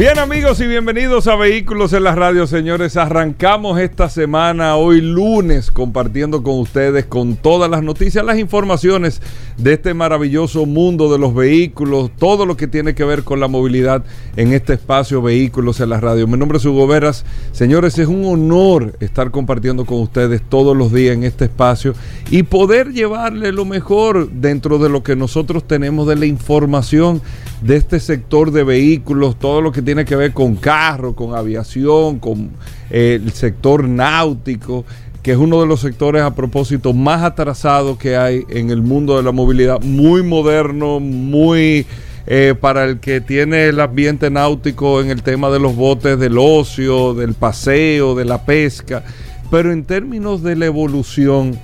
[0.00, 2.96] Bien amigos y bienvenidos a Vehículos en la Radio, señores.
[2.96, 9.20] Arrancamos esta semana, hoy lunes, compartiendo con ustedes con todas las noticias, las informaciones
[9.58, 13.48] de este maravilloso mundo de los vehículos, todo lo que tiene que ver con la
[13.48, 14.02] movilidad
[14.36, 16.26] en este espacio Vehículos en la Radio.
[16.26, 17.26] Mi nombre es Hugo Veras.
[17.52, 21.92] Señores, es un honor estar compartiendo con ustedes todos los días en este espacio
[22.30, 27.20] y poder llevarle lo mejor dentro de lo que nosotros tenemos de la información
[27.60, 32.18] de este sector de vehículos, todo lo que tiene que ver con carro, con aviación,
[32.18, 32.50] con
[32.90, 34.84] eh, el sector náutico,
[35.22, 39.16] que es uno de los sectores a propósito más atrasados que hay en el mundo
[39.16, 41.86] de la movilidad, muy moderno, muy
[42.26, 46.38] eh, para el que tiene el ambiente náutico en el tema de los botes del
[46.38, 49.02] ocio, del paseo, de la pesca,
[49.50, 51.58] pero en términos de la evolución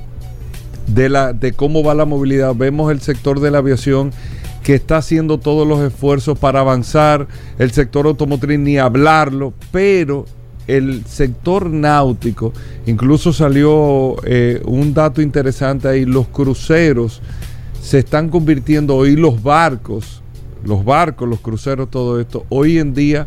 [0.86, 4.12] de, la, de cómo va la movilidad, vemos el sector de la aviación
[4.66, 10.24] que está haciendo todos los esfuerzos para avanzar, el sector automotriz ni hablarlo, pero
[10.66, 12.52] el sector náutico,
[12.84, 17.22] incluso salió eh, un dato interesante ahí, los cruceros
[17.80, 20.20] se están convirtiendo hoy los barcos,
[20.64, 23.24] los barcos, los cruceros, todo esto, hoy en día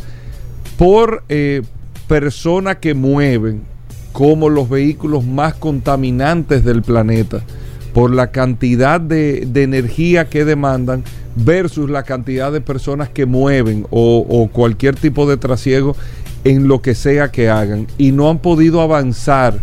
[0.78, 1.62] por eh,
[2.10, 3.62] personas que mueven
[4.12, 7.44] como los vehículos más contaminantes del planeta,
[7.94, 11.06] por la cantidad de, de energía que demandan,
[11.44, 15.96] versus la cantidad de personas que mueven o, cualquier tipo de trasiego
[16.44, 19.60] en lo que sea que hagan y no han podido avanzar.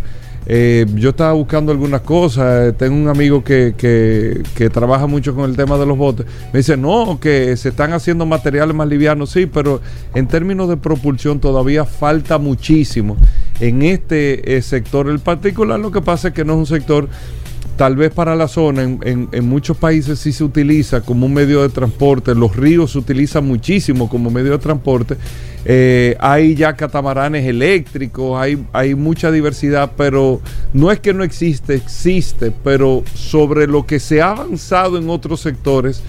[0.49, 5.57] Eh, yo estaba buscando algunas cosas, tengo un amigo que, que, trabaja mucho con el
[5.57, 9.45] tema de los botes, me dice, no, que se están haciendo materiales más livianos, sí,
[9.45, 9.81] pero
[10.15, 13.17] en términos de propulsión todavía falta muchísimo
[13.59, 15.09] en este eh, sector.
[15.09, 17.09] El particular lo que pasa es que no es un sector
[17.77, 21.69] tal vez para la zona, en, muchos países sí se utiliza como un medio de
[21.69, 25.15] transporte, los ríos se utilizan muchísimo como medio de transporte,
[25.63, 30.41] eh, hay ya catamaranes eléctricos, hay, hay mucha diversidad, pero
[30.73, 35.41] no es que no existe, existe, pero sobre lo que se ha avanzado en otros
[35.41, 36.01] sectores,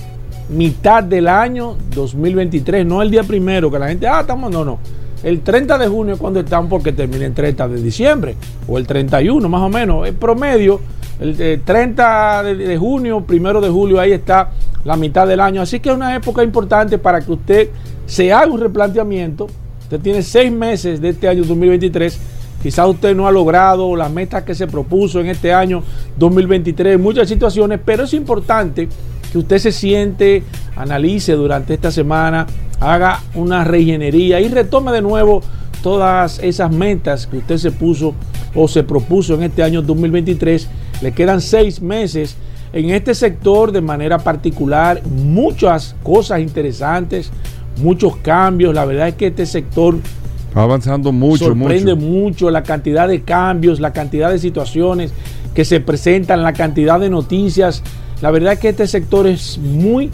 [0.49, 4.79] mitad del año 2023, no el día primero, que la gente, ah, estamos, no, no.
[5.21, 8.35] El 30 de junio es cuando están porque termina el 30 de diciembre
[8.67, 10.07] o el 31 más o menos.
[10.07, 10.79] El promedio,
[11.19, 14.51] el 30 de, de junio, primero de julio, ahí está
[14.83, 15.61] la mitad del año.
[15.61, 17.69] Así que es una época importante para que usted
[18.05, 19.47] se haga un replanteamiento.
[19.83, 22.19] Usted tiene seis meses de este año 2023.
[22.61, 25.83] Quizás usted no ha logrado las metas que se propuso en este año
[26.17, 28.87] 2023, muchas situaciones, pero es importante
[29.31, 30.43] que usted se siente,
[30.77, 32.47] analice durante esta semana,
[32.79, 35.41] haga una reingeniería y retome de nuevo
[35.81, 38.15] todas esas metas que usted se puso
[38.55, 40.69] o se propuso en este año 2023.
[41.01, 42.37] Le quedan seis meses
[42.71, 47.31] en este sector de manera particular, muchas cosas interesantes,
[47.77, 48.73] muchos cambios.
[48.73, 49.95] La verdad es que este sector
[50.55, 52.49] va avanzando mucho, sorprende mucho.
[52.49, 55.13] la cantidad de cambios, la cantidad de situaciones
[55.53, 57.83] que se presentan, la cantidad de noticias.
[58.21, 60.09] La verdad es que este sector es muy,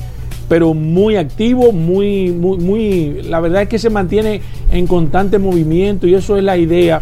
[0.48, 3.22] pero muy activo, muy, muy, muy.
[3.24, 4.42] La verdad es que se mantiene
[4.72, 7.02] en constante movimiento y eso es la idea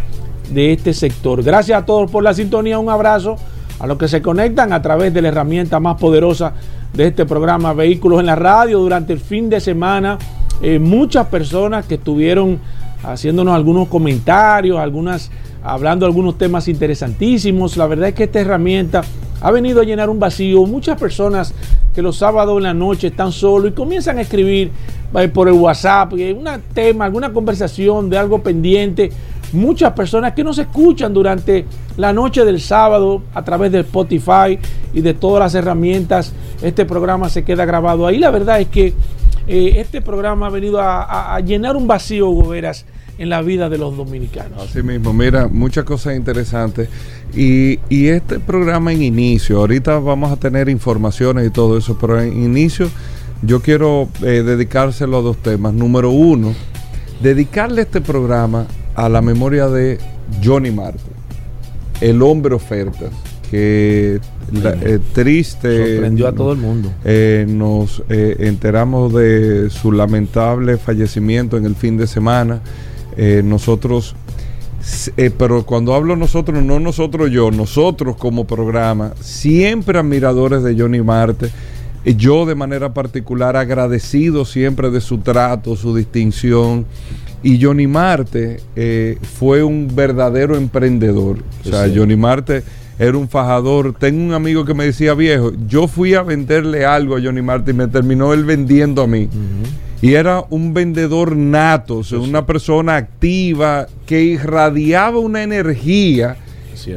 [0.51, 1.43] de este sector.
[1.43, 2.79] Gracias a todos por la sintonía.
[2.79, 3.37] Un abrazo
[3.79, 6.53] a los que se conectan a través de la herramienta más poderosa
[6.93, 10.17] de este programa Vehículos en la Radio durante el fin de semana.
[10.61, 12.59] Eh, muchas personas que estuvieron
[13.03, 15.29] haciéndonos algunos comentarios, algunas,
[15.63, 17.77] hablando algunos temas interesantísimos.
[17.77, 19.01] La verdad es que esta herramienta
[19.41, 20.65] ha venido a llenar un vacío.
[20.65, 21.53] Muchas personas
[21.93, 24.71] que los sábados en la noche están solos y comienzan a escribir
[25.15, 29.11] eh, por el WhatsApp, eh, un tema, alguna conversación de algo pendiente.
[29.53, 31.65] Muchas personas que nos escuchan durante
[31.95, 34.59] la noche del sábado a través de Spotify
[34.93, 36.33] y de todas las herramientas.
[36.61, 38.17] Este programa se queda grabado ahí.
[38.17, 38.93] La verdad es que
[39.47, 42.85] eh, este programa ha venido a, llenar un vacío, Goberas,
[43.17, 44.61] en la vida de los dominicanos.
[44.61, 46.89] Así mismo, mira, muchas cosas interesantes.
[47.33, 52.43] Y, este programa en inicio, ahorita vamos a tener informaciones y todo eso, pero en
[52.43, 52.89] inicio
[53.41, 55.73] yo quiero eh, dedicárselo a dos temas.
[55.73, 56.53] Número uno,
[57.21, 59.99] dedicarle este programa a la memoria de
[60.43, 60.99] Johnny Marte,
[62.01, 63.11] el hombre ofertas,
[63.49, 64.19] que
[64.53, 65.93] eh, triste.
[65.93, 66.91] Sorprendió a todo el mundo.
[67.03, 72.61] Eh, nos enteramos de su lamentable fallecimiento en el fin de semana.
[73.43, 74.15] nosotros,
[75.37, 81.49] pero cuando hablo nosotros, no nosotros yo, nosotros como programa, siempre admiradores de Johnny Marte
[82.15, 86.85] yo de manera particular agradecido siempre de su trato, su distinción.
[87.43, 91.37] Y Johnny Marte eh, fue un verdadero emprendedor.
[91.65, 92.63] O sea, Johnny Marte
[92.99, 93.93] era un fajador.
[93.93, 97.71] Tengo un amigo que me decía, viejo, yo fui a venderle algo a Johnny Marte
[97.71, 99.29] y me terminó él vendiendo a mí.
[100.01, 106.37] Y era un vendedor nato, o sea, una persona activa que irradiaba una energía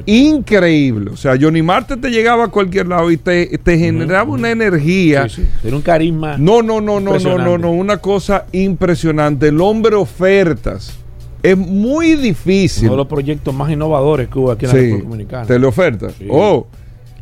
[0.06, 1.10] increíble.
[1.10, 5.26] O sea, Johnny Marte te llegaba a cualquier lado y te, generaba una energía.
[5.64, 6.36] Era un carisma.
[6.36, 9.48] No, no, no, no, no, no, no, una cosa impresionante.
[9.48, 10.99] El hombre ofertas.
[11.42, 12.84] Es muy difícil.
[12.84, 15.46] Uno de los proyectos más innovadores que hubo aquí en la República Dominicana.
[15.46, 16.08] Teleoferta.
[16.28, 16.66] Oh.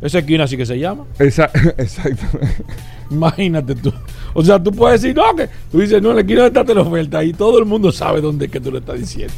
[0.01, 1.05] Esa esquina así que se llama.
[1.19, 2.63] exactamente.
[3.11, 3.91] Imagínate tú.
[4.33, 7.33] O sea, tú puedes decir, no, que tú dices, no, la esquina está teleoferta y
[7.33, 9.33] todo el mundo sabe dónde es que tú le estás diciendo.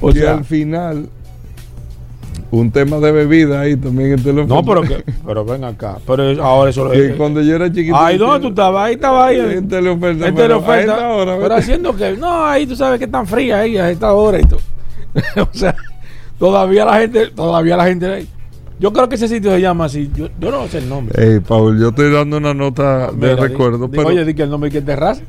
[0.00, 1.08] O sea, al final
[2.50, 4.54] un tema de bebida ahí también en teléfono.
[4.56, 5.98] No, pero que, pero ven acá.
[6.06, 7.96] Pero ahora eso lo cuando yo era chiquito.
[7.96, 8.86] Ay, ¿dónde tú estabas?
[8.86, 9.38] Ahí estaba ahí.
[9.38, 10.28] En teleoferta.
[10.28, 11.08] En teleoferta.
[11.10, 12.16] Hora, pero haciendo que.
[12.16, 14.60] No, ahí tú sabes que es tan fría ahí a esta hora y todo.
[15.36, 15.74] o sea,
[16.38, 18.26] todavía la gente, todavía la gente.
[18.80, 20.10] Yo creo que ese sitio se llama así.
[20.14, 21.20] Yo, yo no sé el nombre.
[21.22, 23.90] Ey, Paul, yo estoy dando una nota de recuerdo.
[23.90, 24.08] pero...
[24.08, 25.22] Oye, di que el nombre que es Terraza.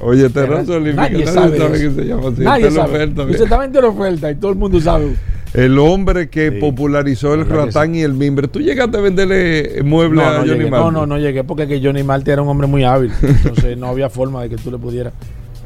[0.00, 1.02] Oye, Terraza Olímpica.
[1.02, 2.42] Nadie, nadie sabe, sabe que se llama así.
[2.42, 3.04] Nadie sabe.
[3.04, 5.14] Usted estaba en teleoferta y todo el mundo sabe
[5.54, 8.48] el hombre que popularizó el ratán y el mimbre.
[8.48, 10.84] ¿Tú llegaste a venderle muebles a Johnny Marte?
[10.84, 13.12] No, no, no llegué porque que Johnny Marte era un hombre muy hábil.
[13.22, 15.12] Entonces no había forma de que tú le pudieras.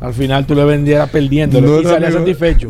[0.00, 2.69] Al final tú le vendieras perdiendo no y salía satisfecho.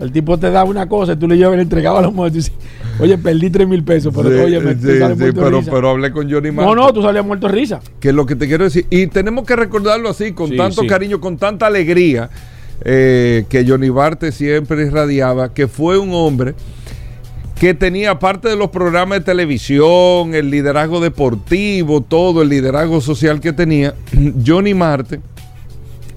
[0.00, 2.48] El tipo te daba una cosa y tú le llevas y le entregabas los muertos
[2.48, 2.54] y dices,
[2.98, 6.50] oye, perdí 3 mil pesos, pero oye, me sí, sí, pero, pero hablé con Johnny
[6.50, 6.74] Marte.
[6.74, 7.80] No, no, tú salías muerto de risa.
[8.00, 8.84] Que es lo que te quiero decir.
[8.90, 12.28] Y tenemos que recordarlo así, con tanto cariño, con tanta alegría,
[12.84, 16.54] eh, que Johnny Marte siempre irradiaba, que fue un hombre
[17.62, 23.40] que tenía parte de los programas de televisión, el liderazgo deportivo, todo el liderazgo social
[23.40, 23.94] que tenía,
[24.46, 25.20] Johnny Marte,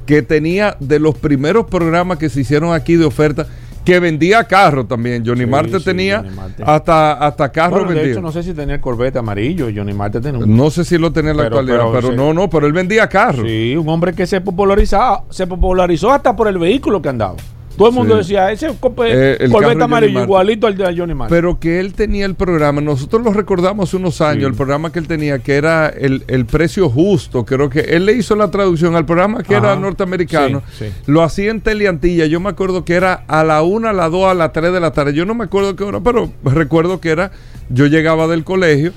[0.07, 3.47] que tenía de los primeros programas que se hicieron aquí de oferta,
[3.85, 5.23] que vendía carro también.
[5.25, 6.23] Johnny Marte tenía
[6.65, 9.67] hasta hasta carro bueno, De hecho, no sé si tenía el Corvette amarillo.
[9.73, 10.57] Johnny Marte tenía un...
[10.57, 13.43] No sé si lo tenía en la actualidad, pero, no, no, pero él vendía carro.
[13.45, 17.35] Sí, un hombre que se popularizó, se popularizó hasta por el vehículo que andaba.
[17.77, 21.33] Todo el mundo decía, ese eh, el amarillo igualito al de Johnny Marte.
[21.33, 25.07] Pero que él tenía el programa, nosotros lo recordamos unos años, el programa que él
[25.07, 29.43] tenía, que era el, precio justo, creo que él le hizo la traducción al programa
[29.43, 30.63] que era norteamericano,
[31.05, 34.29] lo hacía en Teleantilla, yo me acuerdo que era a la una, a la dos,
[34.29, 37.09] a la tres de la tarde, yo no me acuerdo qué hora, pero recuerdo que
[37.09, 37.31] era,
[37.69, 38.93] yo llegaba del colegio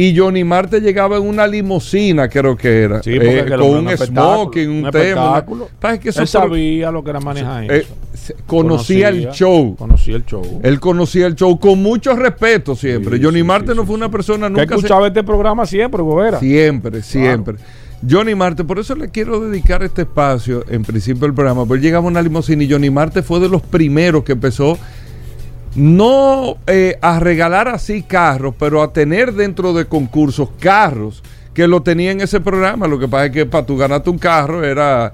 [0.00, 3.00] y Johnny Marte llegaba en una limusina, creo que era.
[3.04, 5.44] Eh, con un smoking, un, tema.
[6.00, 7.84] Que Él sabía lo que era manejar eh,
[8.46, 9.74] conocía, el show.
[9.76, 10.60] Conocía el show.
[10.62, 13.18] Él conocía el show con mucho respeto siempre.
[13.20, 14.66] Johnny Marte no fue una persona nunca.
[14.66, 16.38] Que escuchaba este programa siempre, Gobera.
[16.38, 17.56] Siempre, siempre.
[18.08, 22.06] Johnny Marte, por eso le quiero dedicar este espacio, en principio del programa, porque llegaba
[22.06, 24.78] una limusina y Johnny Marte fue de los primeros que empezó
[25.74, 31.22] no eh, a regalar así carros, pero a tener dentro de concursos carros
[31.54, 32.86] que lo tenía en ese programa.
[32.86, 35.12] Lo que pasa es que para tú ganarte un carro era...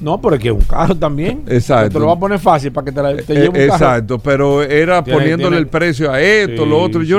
[0.00, 1.42] No, pero es que un carro también.
[1.46, 1.90] Exacto.
[1.90, 4.62] Te lo va a poner fácil para que te, la, te lleve un Exacto, pero
[4.62, 7.02] era poniéndole el precio a esto, lo otro.
[7.02, 7.18] Yo,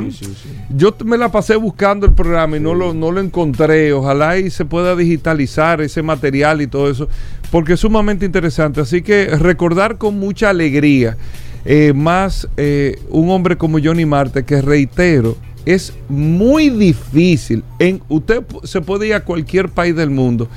[0.75, 3.93] yo me la pasé buscando el programa y no, lo, no lo encontré.
[3.93, 7.07] Ojalá y se pueda digitalizar ese material y todo eso,
[7.51, 8.81] porque es sumamente interesante.
[8.81, 11.17] Así que recordar con mucha alegría
[11.65, 17.63] eh, más eh, un hombre como Johnny Marte, que reitero, es muy difícil.
[17.79, 20.47] En, usted se puede ir a cualquier país del mundo.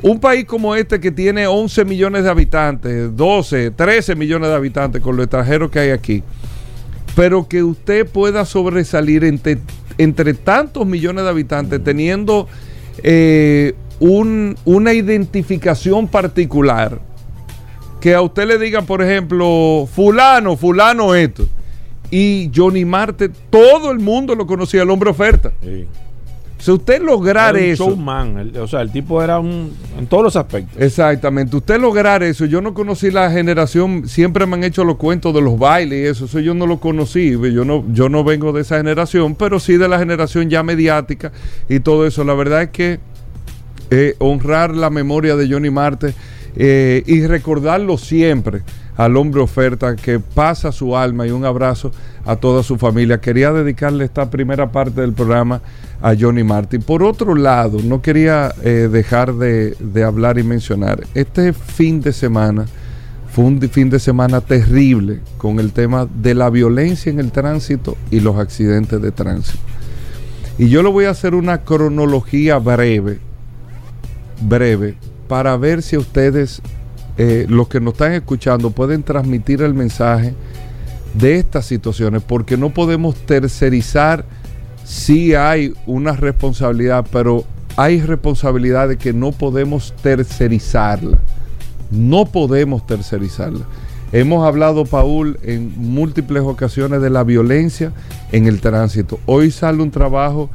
[0.00, 5.02] Un país como este que tiene 11 millones de habitantes, 12, 13 millones de habitantes
[5.02, 6.22] con los extranjeros que hay aquí,
[7.16, 9.58] pero que usted pueda sobresalir entre,
[9.98, 12.46] entre tantos millones de habitantes teniendo
[13.02, 17.00] eh, un- una identificación particular.
[18.00, 21.46] Que a usted le digan, por ejemplo, fulano, fulano esto.
[22.10, 25.52] Y Johnny Marte, todo el mundo lo conocía, el hombre oferta.
[26.60, 27.86] Si usted lograr Era un eso.
[27.90, 30.80] showman, el- o sea, el tipo era un en todos los aspectos.
[30.82, 35.32] Exactamente, usted lograr eso, yo no conocí la generación, siempre me han hecho los cuentos
[35.34, 38.52] de los bailes y eso, eso yo no lo conocí, yo no, yo no vengo
[38.52, 41.30] de esa generación, pero sí de la generación ya mediática
[41.68, 42.24] y todo eso.
[42.24, 42.98] La verdad es que
[43.90, 46.12] eh, honrar la memoria de Johnny Marte
[46.60, 48.62] eh, y recordarlo siempre
[48.96, 51.92] al hombre oferta que pasa su alma y un abrazo
[52.24, 53.20] a toda su familia.
[53.20, 55.62] Quería dedicarle esta primera parte del programa
[56.02, 56.82] a Johnny Martin.
[56.82, 62.12] Por otro lado, no quería eh, dejar de, de hablar y mencionar, este fin de
[62.12, 62.66] semana
[63.30, 67.96] fue un fin de semana terrible con el tema de la violencia en el tránsito
[68.10, 69.62] y los accidentes de tránsito.
[70.58, 73.20] Y yo le voy a hacer una cronología breve,
[74.40, 74.96] breve,
[75.28, 76.62] para ver si ustedes,
[77.18, 80.34] eh, los que nos están escuchando, pueden transmitir el mensaje
[81.14, 84.24] de estas situaciones, porque no podemos tercerizar
[84.84, 87.44] si hay una responsabilidad, pero
[87.76, 91.18] hay responsabilidades que no podemos tercerizarla.
[91.90, 93.66] No podemos tercerizarla.
[94.12, 97.92] Hemos hablado, Paul, en múltiples ocasiones de la violencia
[98.32, 99.20] en el tránsito.
[99.26, 100.48] Hoy sale un trabajo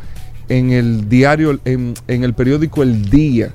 [0.49, 3.53] en el diario, en el periódico El Día,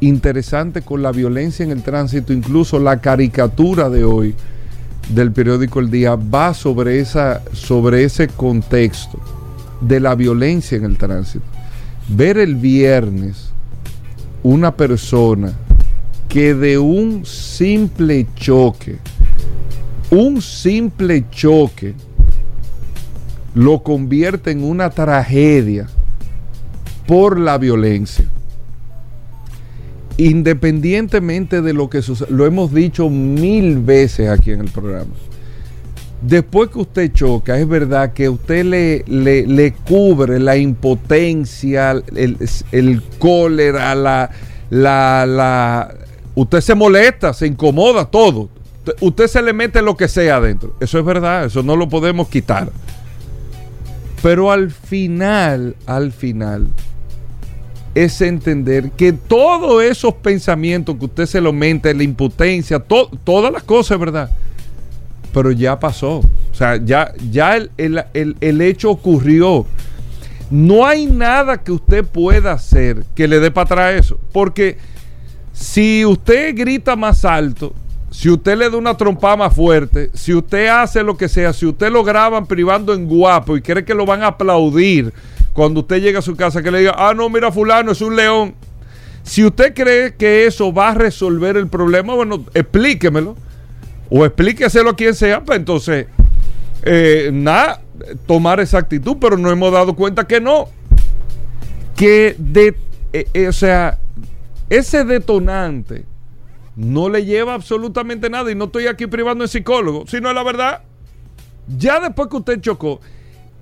[0.00, 4.34] interesante con la violencia en el tránsito, incluso la caricatura de hoy
[5.10, 9.18] del periódico El Día va sobre, esa, sobre ese contexto
[9.80, 11.44] de la violencia en el tránsito.
[12.08, 13.50] Ver el viernes
[14.42, 15.52] una persona
[16.28, 18.98] que de un simple choque,
[20.10, 21.94] un simple choque,
[23.54, 25.88] lo convierte en una tragedia
[27.06, 28.26] por la violencia.
[30.20, 35.14] Independientemente de lo que sucede, lo hemos dicho mil veces aquí en el programa.
[36.20, 42.36] Después que usted choca, es verdad que usted le, le, le cubre la impotencia, el,
[42.70, 44.30] el cólera, la,
[44.68, 45.94] la, la,
[46.34, 48.50] Usted se molesta, se incomoda, todo.
[49.00, 50.76] Usted se le mete lo que sea adentro.
[50.80, 52.70] Eso es verdad, eso no lo podemos quitar.
[54.22, 56.68] Pero al final, al final,
[57.94, 63.52] es entender que todos esos pensamientos que usted se lo mente, la impotencia, to, todas
[63.52, 64.30] las cosas, ¿verdad?
[65.32, 66.18] Pero ya pasó.
[66.18, 69.66] O sea, ya, ya el hecho ocurrió.
[70.50, 74.18] No hay nada que usted pueda hacer que le dé para atrás eso.
[74.32, 74.78] Porque
[75.52, 77.72] si usted grita más alto,
[78.10, 81.66] si usted le da una trompada más fuerte, si usted hace lo que sea, si
[81.66, 85.12] usted lo graban privando en guapo y cree que lo van a aplaudir
[85.52, 88.16] cuando usted llega a su casa, que le diga, ah, no, mira, fulano, es un
[88.16, 88.54] león.
[89.22, 93.36] Si usted cree que eso va a resolver el problema, bueno, explíquemelo.
[94.08, 96.06] O explíqueselo a quien sea, pues entonces,
[96.82, 97.82] eh, nada,
[98.26, 100.68] tomar esa actitud, pero no hemos dado cuenta que no.
[101.94, 102.74] Que de,
[103.12, 103.98] eh, eh, o sea,
[104.68, 106.06] ese detonante
[106.74, 110.82] no le lleva absolutamente nada y no estoy aquí privando en psicólogo, sino la verdad.
[111.76, 113.00] Ya después que usted chocó,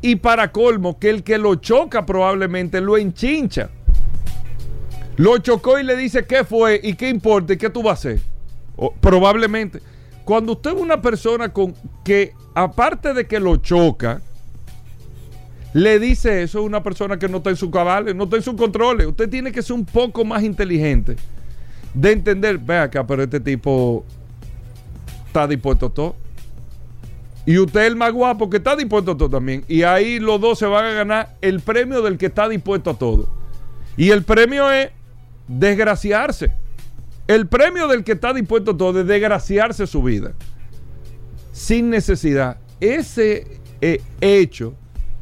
[0.00, 3.70] y para colmo, que el que lo choca probablemente lo enchincha.
[5.16, 8.10] Lo chocó y le dice qué fue y qué importa y qué tú vas a
[8.10, 8.20] hacer.
[9.00, 9.80] Probablemente.
[10.24, 11.74] Cuando usted es una persona con
[12.04, 14.20] que, aparte de que lo choca,
[15.72, 18.42] le dice eso, es una persona que no está en su cabal, no está en
[18.42, 19.06] su control.
[19.06, 21.16] Usted tiene que ser un poco más inteligente
[21.94, 24.04] de entender, ve acá, pero este tipo
[25.26, 26.16] está dispuesto a todo.
[27.48, 29.64] Y usted es el más guapo que está dispuesto a todo también.
[29.68, 32.98] Y ahí los dos se van a ganar el premio del que está dispuesto a
[32.98, 33.26] todo.
[33.96, 34.90] Y el premio es
[35.46, 36.52] desgraciarse.
[37.26, 40.34] El premio del que está dispuesto a todo es desgraciarse su vida.
[41.50, 42.58] Sin necesidad.
[42.80, 43.46] Ese
[43.80, 44.74] eh, hecho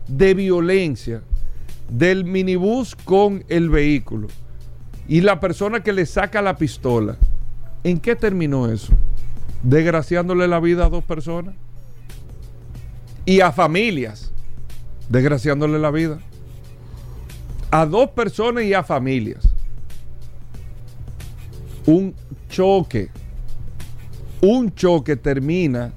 [0.08, 1.22] de violencia
[1.88, 4.26] del minibús con el vehículo
[5.06, 7.18] y la persona que le saca la pistola,
[7.84, 8.94] ¿en qué terminó eso?
[9.62, 11.54] Desgraciándole la vida a dos personas
[13.26, 14.32] y a familias,
[15.08, 16.20] desgraciándole la vida.
[17.70, 19.48] A dos personas y a familias.
[21.84, 22.14] Un
[22.48, 23.10] choque,
[24.40, 25.92] un choque termina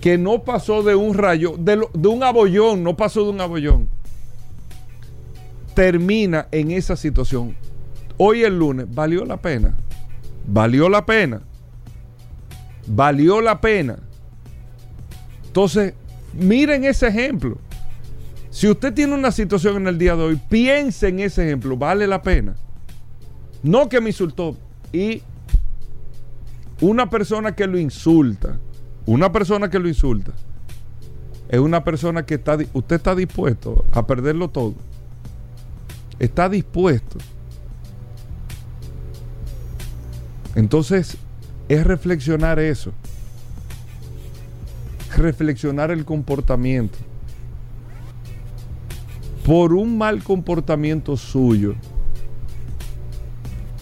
[0.00, 3.88] que no pasó de un rayo, de, un abollón, no pasó de un abollón.
[5.74, 7.56] Termina en esa situación.
[8.18, 9.74] hoy el lunes, valió la pena.
[10.46, 11.40] Valió la pena.
[12.86, 13.98] Valió la pena.
[15.46, 15.94] Entonces,
[16.38, 17.58] miren ese ejemplo.
[18.50, 22.06] Si usted tiene una situación en el día de hoy, piense en ese ejemplo, vale
[22.06, 22.56] la pena.
[23.62, 24.56] No que me insultó.
[24.92, 25.22] Y
[26.80, 28.58] una persona que lo insulta,
[29.04, 30.32] una persona que lo insulta,
[31.48, 34.74] es una persona que está, usted está dispuesto a perderlo todo.
[36.18, 37.18] Está dispuesto.
[40.54, 41.18] Entonces,
[41.68, 42.92] es reflexionar eso.
[45.16, 46.98] Reflexionar el comportamiento.
[49.46, 51.74] Por un mal comportamiento suyo,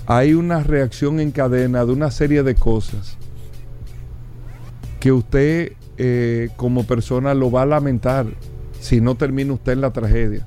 [0.06, 3.16] hay una reacción en cadena de una serie de cosas
[5.00, 8.26] que usted eh, como persona lo va a lamentar
[8.78, 10.46] si no termina usted en la tragedia.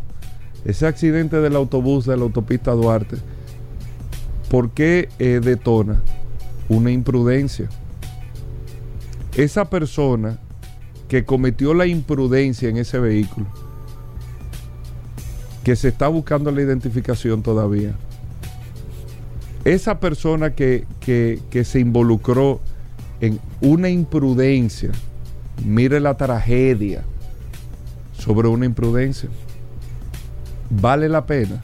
[0.63, 3.17] Ese accidente del autobús de la autopista Duarte,
[4.49, 6.01] ¿por qué eh, detona?
[6.69, 7.67] Una imprudencia.
[9.35, 10.39] Esa persona
[11.07, 13.47] que cometió la imprudencia en ese vehículo,
[15.63, 17.95] que se está buscando la identificación todavía,
[19.63, 20.85] esa persona que,
[21.63, 22.61] se involucró
[23.19, 24.91] en una imprudencia,
[25.65, 27.03] mire la tragedia
[28.17, 29.29] sobre una imprudencia.
[30.69, 31.61] Vale la pena.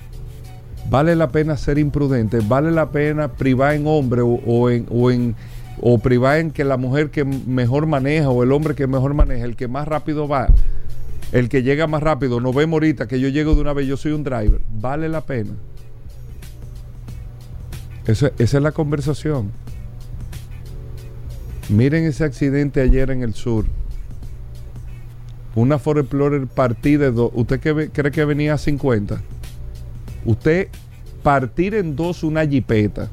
[0.89, 2.39] Vale la pena ser imprudente.
[2.41, 5.35] Vale la pena privar en hombre o, en, o, en,
[5.81, 9.45] o privar en que la mujer que mejor maneja o el hombre que mejor maneja,
[9.45, 10.47] el que más rápido va,
[11.31, 12.39] el que llega más rápido.
[12.39, 14.61] No vemos ahorita que yo llego de una vez, yo soy un driver.
[14.69, 15.51] Vale la pena.
[18.05, 19.51] esa es la conversación.
[21.69, 23.65] Miren ese accidente ayer en el sur.
[25.55, 27.31] Una Ford Explorer partida de dos.
[27.33, 29.21] ¿Usted cree que venía a 50?
[30.25, 30.67] Usted
[31.21, 33.09] partir en dos una jipeta.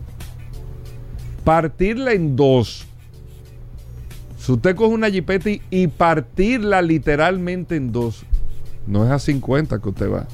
[1.44, 2.86] Partirla en dos.
[4.38, 8.24] Si usted coge una jipeta y, partirla literalmente en dos,
[8.86, 10.26] no es a 50 que usted va.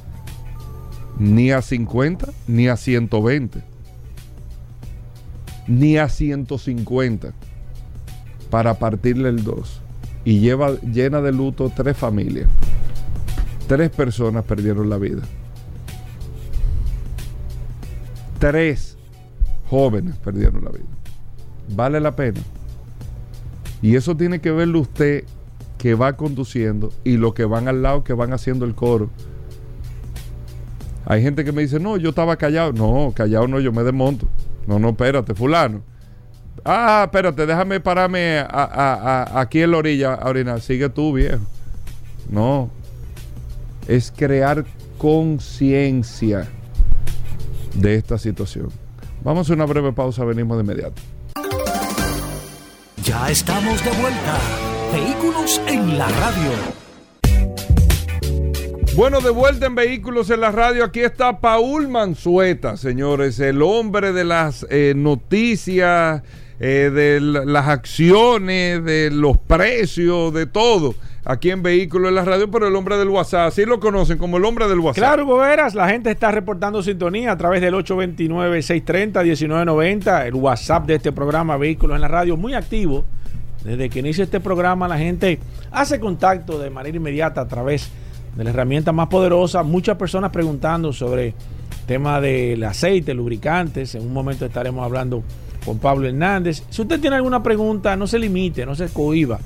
[1.19, 3.63] Ni a 50, ni a 120.
[5.67, 7.33] Ni a 150
[8.51, 9.83] para partirle el 2
[10.27, 12.49] y lleva llena de luto tres familias.
[13.69, 15.23] Tres personas perdieron la vida.
[18.41, 18.97] Tres
[19.69, 20.96] jóvenes perdieron la vida.
[21.69, 22.41] Vale la pena.
[23.83, 25.25] Y eso tiene que verlo usted
[25.79, 29.11] que va conduciendo y los que van al lado que van haciendo el coro.
[31.05, 32.73] Hay gente que me dice, no, yo estaba callado.
[32.73, 34.27] No, callado no, yo me desmonto.
[34.67, 35.83] No, no, espérate, fulano.
[36.65, 41.39] Ah, espérate, déjame pararme aquí en la orilla a Sigue tú, viejo.
[42.29, 42.71] No.
[43.87, 44.65] Es crear
[44.99, 46.49] conciencia
[47.75, 48.71] de esta situación.
[49.23, 51.01] Vamos a una breve pausa, venimos de inmediato.
[53.07, 54.37] Ya estamos de vuelta.
[54.93, 56.51] Vehículos en la radio.
[58.97, 64.13] Bueno, de vuelta en Vehículos en la Radio, aquí está Paul Manzueta, señores, el hombre
[64.13, 66.23] de las eh, noticias
[66.59, 70.97] eh, de las acciones, de los precios, de todo.
[71.29, 74.37] Aquí en Vehículos en la Radio, pero el hombre del WhatsApp, así lo conocen como
[74.37, 75.03] el hombre del WhatsApp.
[75.03, 81.11] Claro, Goberas, la gente está reportando sintonía a través del 829-630-1990, el WhatsApp de este
[81.11, 83.05] programa Vehículos en la Radio, muy activo.
[83.65, 85.41] Desde que inicia este programa, la gente
[85.73, 87.91] hace contacto de manera inmediata a través
[88.37, 89.65] de la herramienta más poderosa.
[89.65, 91.35] Muchas personas preguntando sobre
[91.87, 93.97] tema del aceite, lubricantes.
[93.97, 95.25] En un momento estaremos hablando
[95.65, 96.63] con Pablo Hernández.
[96.71, 99.41] Si usted tiene alguna pregunta, no se limite, no se cohiba.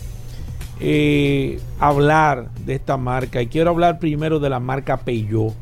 [0.80, 3.44] eh, hablar de esta marca.
[3.44, 5.54] Y quiero hablar primero de la marca Peugeot.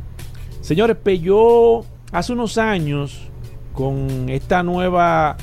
[0.61, 3.27] Señores, Peugeot hace unos años
[3.73, 5.35] con esta nueva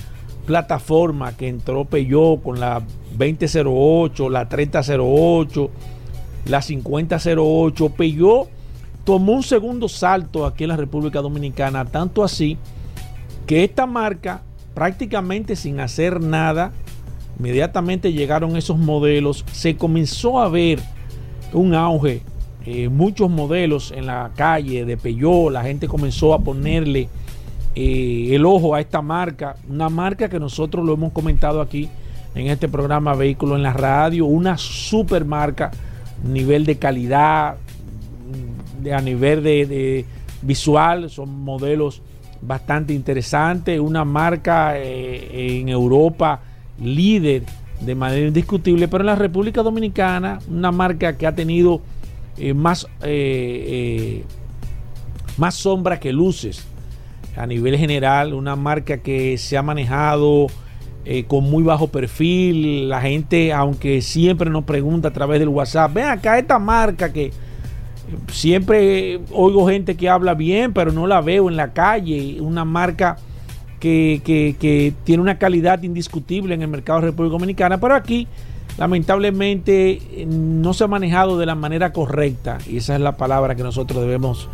[0.46, 2.80] plataforma que entró Peugeot con la
[3.12, 5.70] 2008, la 3008
[6.46, 7.88] la 5008.
[7.90, 8.48] Peugeot
[9.04, 12.56] tomó un segundo salto aquí en la República Dominicana, tanto así
[13.46, 14.42] que esta marca
[14.74, 16.72] prácticamente sin hacer nada
[17.40, 20.78] inmediatamente llegaron esos modelos, se comenzó a ver
[21.54, 22.20] un auge,
[22.66, 27.08] eh, muchos modelos en la calle de Peugeot, la gente comenzó a ponerle
[27.74, 31.88] eh, el ojo a esta marca, una marca que nosotros lo hemos comentado aquí
[32.34, 35.70] en este programa Vehículo en la Radio, una super marca,
[36.22, 37.56] nivel de calidad,
[38.94, 40.04] a nivel de,
[40.42, 42.02] visual, son modelos
[42.42, 46.40] bastante interesantes, una marca eh, en Europa
[46.82, 47.44] líder
[47.80, 51.80] de manera indiscutible, pero en la República Dominicana, una marca que ha tenido
[52.38, 54.24] eh, más, eh,
[55.36, 56.66] más sombra que luces
[57.36, 60.46] a nivel general, una marca que se ha manejado
[61.26, 66.04] con muy bajo perfil, la gente, aunque siempre nos pregunta a través del WhatsApp, ven
[66.04, 67.32] acá esta marca que
[68.32, 72.38] siempre oigo gente que habla bien, pero no la veo en la calle.
[72.40, 73.16] Una marca
[73.78, 78.28] que, tiene una calidad indiscutible en el mercado de República Dominicana, pero aquí
[78.78, 82.58] lamentablemente no se ha manejado de la manera correcta.
[82.68, 84.48] Y esa es la palabra que nosotros debemos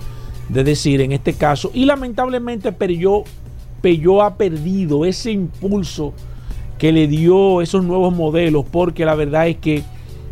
[0.48, 1.70] de decir en este caso.
[1.74, 3.24] Y lamentablemente Peugeot,
[3.82, 6.12] Peugeot ha perdido ese impulso
[6.78, 9.82] que le dio esos nuevos modelos, porque la verdad es que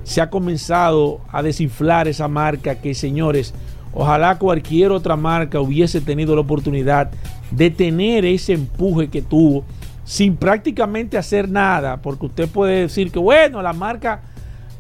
[0.05, 3.55] se ha comenzado a desinflar esa marca que, señores,
[3.93, 7.11] ojalá cualquier otra marca hubiese tenido la oportunidad
[7.51, 9.65] de tener ese empuje que tuvo
[10.05, 14.21] sin prácticamente hacer nada, porque usted puede decir que, bueno, la marca,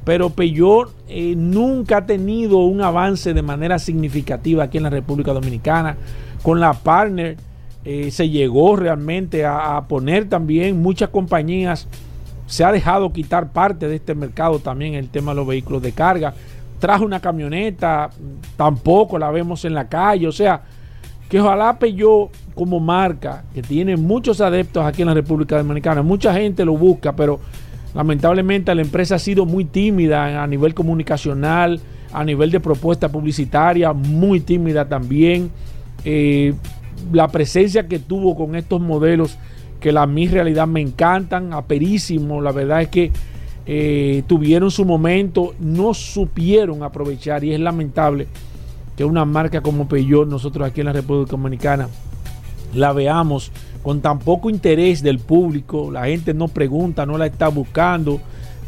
[0.05, 5.33] pero Peugeot eh, nunca ha tenido un avance de manera significativa aquí en la República
[5.33, 5.97] Dominicana.
[6.43, 7.39] Con la partner
[7.87, 11.89] eh, se llegó realmente a, a poner también muchas compañías
[12.47, 15.93] se ha dejado quitar parte de este mercado también el tema de los vehículos de
[15.93, 16.35] carga.
[16.79, 18.11] Trajo una camioneta,
[18.57, 20.27] tampoco la vemos en la calle.
[20.27, 20.63] O sea,
[21.29, 26.35] que ojalá Peugeot como marca, que tiene muchos adeptos aquí en la República Dominicana, mucha
[26.35, 27.41] gente lo busca, pero
[27.95, 31.81] lamentablemente la empresa ha sido muy tímida a nivel comunicacional,
[32.13, 35.51] a nivel de propuesta publicitaria, muy tímida también.
[36.05, 36.55] Eh,
[37.13, 39.39] la presencia que tuvo con estos modelos
[39.85, 42.41] que la mi realidad me encantan, aperísimo.
[42.41, 43.13] La verdad es que
[43.67, 48.27] eh, tuvieron su momento, no supieron aprovechar y es lamentable
[48.97, 51.89] que una marca como Peugeot, nosotros aquí en la República Dominicana,
[52.73, 57.49] la veamos con tan poco interés del público, la gente no pregunta, no la está
[57.49, 58.23] buscando,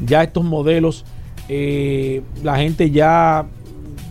[0.04, 1.06] ya estos modelos,
[1.48, 3.46] eh, la gente ya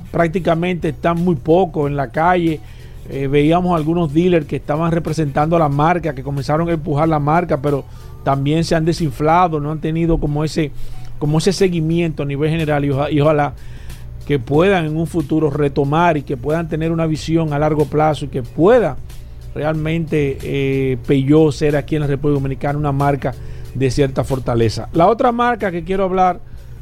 [0.10, 2.62] prácticamente están muy poco en la calle,
[3.10, 7.20] eh, veíamos algunos dealers que estaban representando a la marca, que comenzaron a empujar la
[7.20, 7.86] marca, pero
[8.24, 10.72] también se han desinflado, no han tenido como ese,
[11.20, 13.54] como ese seguimiento a nivel general y, ojalá
[14.26, 18.26] que puedan en un futuro retomar y que puedan tener una visión a largo plazo
[18.26, 18.98] y que pueda
[19.54, 20.98] realmente eh,
[21.52, 23.36] ser aquí en la República Dominicana una marca
[23.76, 24.90] de cierta fortaleza.
[24.94, 26.40] La otra marca que quiero hablar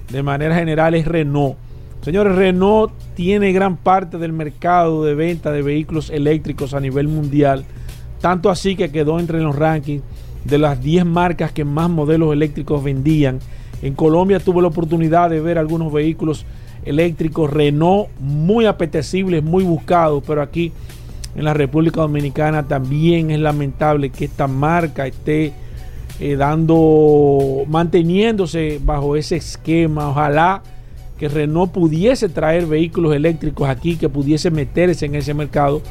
[0.10, 1.58] de manera general es Renault.
[2.04, 7.64] Señores, Renault tiene gran parte del mercado de venta de vehículos eléctricos a nivel mundial,
[8.20, 10.04] tanto así que quedó entre los rankings
[10.44, 13.40] de las 10 marcas que más modelos eléctricos vendían.
[13.82, 16.46] En Colombia tuve la oportunidad de ver algunos vehículos
[16.84, 20.74] eléctricos Renault muy apetecibles, muy buscados, pero aquí
[21.38, 25.54] en la República Dominicana también es lamentable que esta marca esté
[26.20, 30.10] eh, dando, manteniéndose bajo ese esquema.
[30.10, 30.62] Ojalá
[31.24, 35.82] que Renault pudiese traer vehículos eléctricos aquí, que pudiese meterse en ese mercado,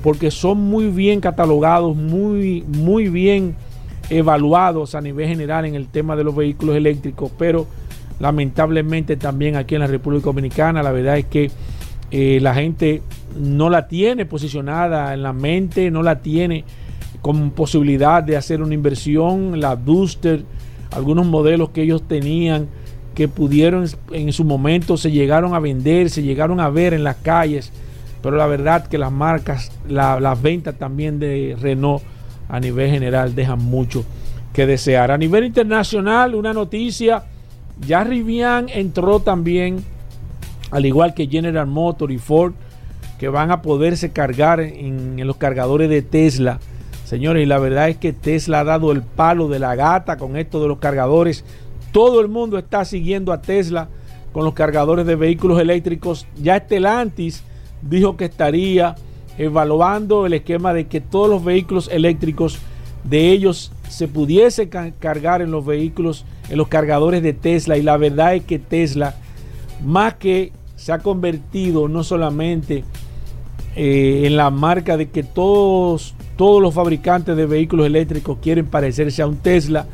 [0.00, 3.56] porque son muy bien catalogados, muy, muy bien
[4.10, 7.66] evaluados a nivel general en el tema de los vehículos eléctricos, pero
[8.20, 11.50] lamentablemente también aquí en la República Dominicana la verdad es que
[12.12, 13.02] eh, la gente
[13.36, 16.62] no la tiene posicionada en la mente, no la tiene
[17.22, 20.44] con posibilidad de hacer una inversión, la Duster,
[20.92, 22.68] algunos modelos que ellos tenían
[23.16, 27.16] que pudieron en su momento se llegaron a vender, se llegaron a ver en las
[27.16, 27.72] calles,
[28.22, 32.02] pero la verdad que las marcas, las ventas también de Renault
[32.46, 34.04] a nivel general dejan mucho
[34.52, 35.10] que desear.
[35.10, 37.24] A nivel internacional, una noticia,
[37.86, 39.82] ya Rivian entró también,
[40.70, 42.52] al igual que General Motors y Ford,
[43.18, 46.60] que van a poderse cargar en, en los cargadores de Tesla.
[47.06, 50.36] Señores, y la verdad es que Tesla ha dado el palo de la gata con
[50.36, 51.44] esto de los cargadores
[51.96, 53.88] todo el mundo está siguiendo a Tesla
[54.34, 56.26] con los cargadores de vehículos eléctricos.
[56.36, 57.42] Ya Stellantis
[57.80, 58.96] dijo que estaría
[59.38, 62.58] evaluando el esquema de que todos los vehículos eléctricos
[63.04, 67.78] de ellos se pudiese cargar en los vehículos, en los cargadores de Tesla.
[67.78, 69.14] Y la verdad es que Tesla,
[69.82, 72.84] más que se ha convertido no solamente
[73.74, 79.22] eh, en la marca de que todos, todos los fabricantes de vehículos eléctricos quieren parecerse
[79.22, 79.86] a un Tesla,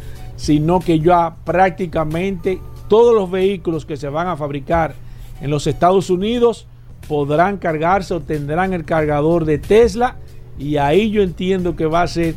[0.43, 4.97] sino que ya prácticamente todos los vehículos que se van a fabricar
[5.41, 6.67] en los Estados Unidos
[7.07, 10.17] podrán cargarse o tendrán el cargador de Tesla.
[10.59, 12.35] Y ahí yo entiendo que va a ser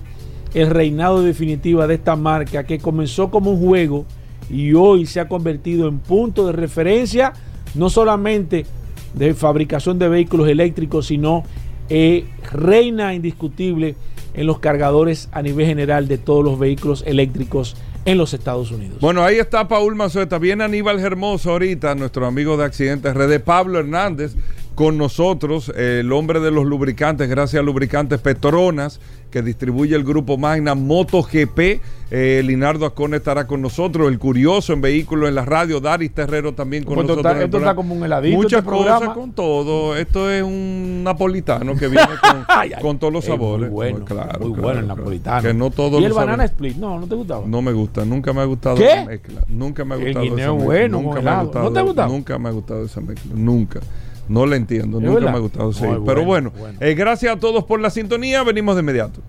[0.53, 4.05] el reinado definitivo de esta marca que comenzó como un juego
[4.51, 7.33] y hoy se ha convertido en punto de referencia
[7.73, 8.67] no solamente
[9.15, 11.41] de fabricación de vehículos eléctricos, sino
[11.89, 13.95] eh, reina indiscutible
[14.35, 18.99] en los cargadores a nivel general de todos los vehículos eléctricos en los Estados Unidos.
[19.01, 20.37] Bueno, ahí está Paul Mazueta.
[20.37, 24.35] Viene Aníbal Hermoso ahorita, nuestro amigo de Accidentes RD, Pablo Hernández,
[24.75, 28.99] con nosotros, el hombre de los lubricantes, gracias a Lubricantes Petronas,
[29.31, 31.81] que distribuye el grupo Magna MotoGP.
[32.11, 36.53] Eh, Linardo Acone estará con nosotros, el curioso en vehículos en la radio, Daris Terrero
[36.53, 37.31] también con Pues nosotros.
[37.33, 39.97] está- esto está como un heladito, Muchas este cosas con todo.
[39.97, 42.81] Esto es un napolitano que viene con, Ay, ay.
[42.81, 43.69] con todos los Es muy sabores.
[43.71, 45.41] bueno, Claro, muy claro, bueno el napolitano.
[45.41, 46.27] Que no todos ¿Y el saben.
[46.27, 46.77] banana split?
[46.77, 47.43] No, ¿no te gustaba?
[47.47, 48.85] No me gusta, nunca me ha gustado ¿Qué?
[48.93, 49.41] esa mezcla.
[49.47, 50.87] Nunca me ha gustado esa mezcla.
[50.89, 51.65] nunca me ha gustado.
[51.65, 52.07] ¿No te ha gustado?
[52.09, 53.31] Nunca me ha gustado esa mezcla.
[53.33, 53.79] Nunca.
[54.27, 54.97] No la entiendo.
[54.97, 55.31] ¿Es Nunca verdad?
[55.31, 55.73] me ha gustado.
[55.73, 55.85] Sí.
[56.05, 56.51] Pero bueno.
[56.79, 58.43] eh, gracias a todos por la sintonía.
[58.43, 59.21] Venimos de inmediato.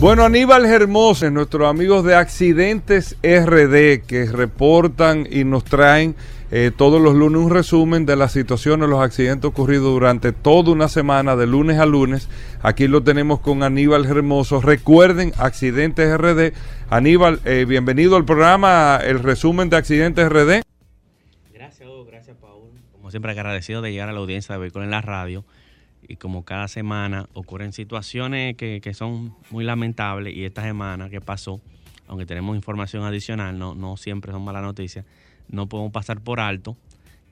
[0.00, 6.14] Bueno, Aníbal Hermoso, nuestros amigos de Accidentes RD, que reportan y nos traen
[6.52, 10.88] eh, todos los lunes un resumen de las situaciones, los accidentes ocurridos durante toda una
[10.88, 12.28] semana, de lunes a lunes.
[12.62, 14.60] Aquí lo tenemos con Aníbal Hermoso.
[14.60, 16.52] Recuerden, Accidentes RD.
[16.90, 20.62] Aníbal, eh, bienvenido al programa, el resumen de Accidentes RD.
[23.08, 25.42] Como siempre, agradecido de llegar a la audiencia de Vehículos en la Radio.
[26.06, 31.58] Y como cada semana ocurren situaciones que, son muy lamentables, y esta semana que pasó,
[32.06, 35.06] aunque tenemos información adicional, no, siempre son malas noticias,
[35.48, 36.76] no podemos pasar por alto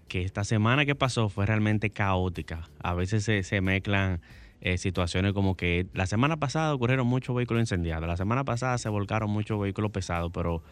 [0.09, 2.71] que esta semana que pasó fue realmente caótica.
[2.83, 4.23] A veces se, se mezclan
[4.63, 8.89] eh, situaciones como que la semana pasada ocurrieron muchos vehículos incendiados, la semana pasada se
[8.89, 10.63] volcaron muchos vehículos pesados, pero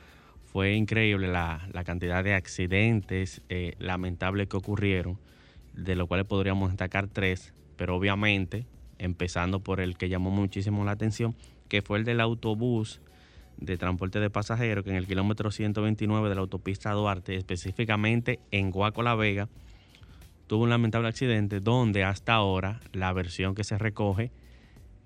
[0.54, 5.18] fue increíble la, la cantidad de accidentes eh, lamentables que ocurrieron,
[5.72, 8.64] de los cuales podríamos destacar tres, pero obviamente
[8.98, 11.34] empezando por el que llamó muchísimo la atención,
[11.66, 13.00] que fue el del autobús
[13.56, 18.70] de transporte de pasajeros, que en el kilómetro 129 de la autopista Duarte, específicamente en
[18.70, 19.48] Guaco La Vega,
[20.46, 24.30] tuvo un lamentable accidente donde hasta ahora la versión que se recoge,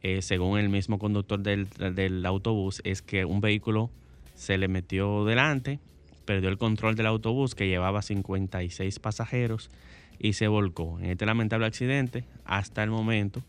[0.03, 3.91] eh, según el mismo conductor del, del autobús, es que un vehículo
[4.39, 5.81] se le metió delante,
[6.25, 9.69] perdió el control del autobús que llevaba 56 pasajeros
[10.21, 10.99] y se volcó.
[11.01, 13.43] En este lamentable accidente, hasta el momento,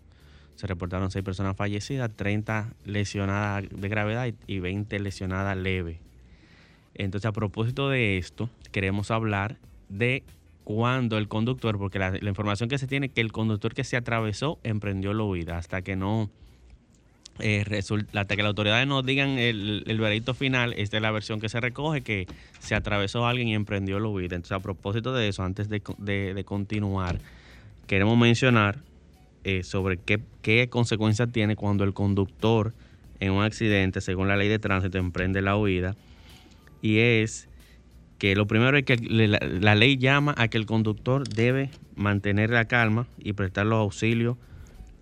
[0.56, 6.00] se reportaron 6 personas fallecidas, 30 lesionadas de gravedad y- y 20 lesionadas leve.
[6.96, 9.58] Entonces, a propósito de esto, queremos hablar
[9.90, 10.24] de
[10.64, 13.84] cuando el conductor, porque la, la información que se tiene es que el conductor que
[13.84, 16.30] se atravesó emprendió la huida hasta que no
[17.40, 21.12] eh, resulta, hasta que las autoridades nos digan el, el veredicto final, esta es la
[21.12, 22.28] versión que se recoge, que
[22.60, 24.36] se atravesó alguien y emprendió la huida.
[24.36, 27.20] Entonces, a propósito de eso, antes de, de- de continuar,
[27.88, 28.80] queremos mencionar
[29.44, 32.74] eh, sobre qué, qué consecuencias tiene cuando el conductor
[33.20, 35.96] en un accidente, según la ley de tránsito, emprende la huida.
[36.82, 37.48] Y es
[38.18, 42.66] que lo primero es que la ley llama a que el conductor debe mantener la
[42.66, 44.38] calma y prestar los auxilios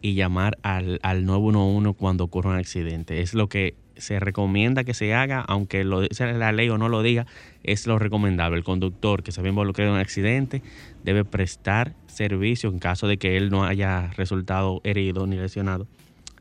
[0.07, 3.21] y llamar al, al 911 cuando ocurra un accidente.
[3.21, 6.87] Es lo que se recomienda que se haga, aunque lo dice la ley o no
[6.87, 7.25] lo diga,
[7.63, 8.57] es lo recomendable.
[8.57, 10.61] El conductor que se ve involucrado en un accidente
[11.03, 15.87] debe prestar servicio en caso de que él no haya resultado herido ni lesionado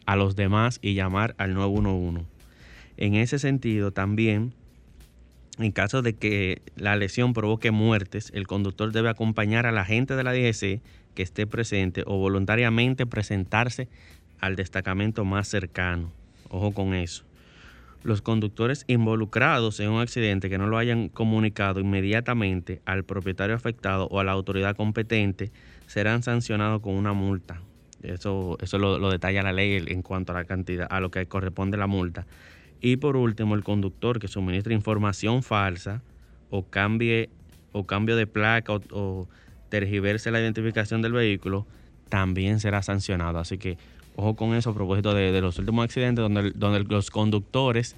[0.05, 2.25] a los demás y llamar al 911.
[2.99, 4.55] En ese sentido, también,
[5.59, 10.23] en caso de que la lesión provoque muertes, el conductor debe acompañar al agente de
[10.23, 10.81] la DGC
[11.17, 13.89] que esté presente o voluntariamente presentarse
[14.39, 16.13] al destacamento más cercano.
[16.51, 17.25] Ojo con eso.
[18.05, 24.07] Los conductores involucrados en un accidente que no lo hayan comunicado inmediatamente al propietario afectado
[24.13, 25.51] o a la autoridad competente
[25.89, 27.61] serán sancionados con una multa.
[28.03, 31.77] Eso, eso lo, detalla la ley en cuanto a la cantidad, a lo que corresponde
[31.77, 32.27] la multa.
[32.81, 36.03] Y por último, el conductor que suministre información falsa
[36.51, 37.31] o cambie
[37.73, 39.27] o cambio de placa o
[39.81, 41.67] tergiverse la identificación del vehículo
[42.09, 43.39] también será sancionado.
[43.39, 43.77] Así que
[44.17, 47.97] ojo con eso a propósito de, de los últimos accidentes donde, donde los conductores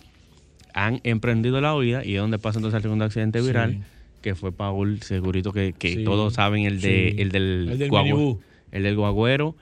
[0.74, 3.80] han emprendido la huida y donde pasa entonces el segundo accidente viral, Sí.
[4.22, 6.04] que fue Paul Segurito, que, que Sí.
[6.04, 7.22] todos saben el, de, Sí.
[7.22, 8.38] el del, El del minibús.
[8.72, 9.54] el del guagüero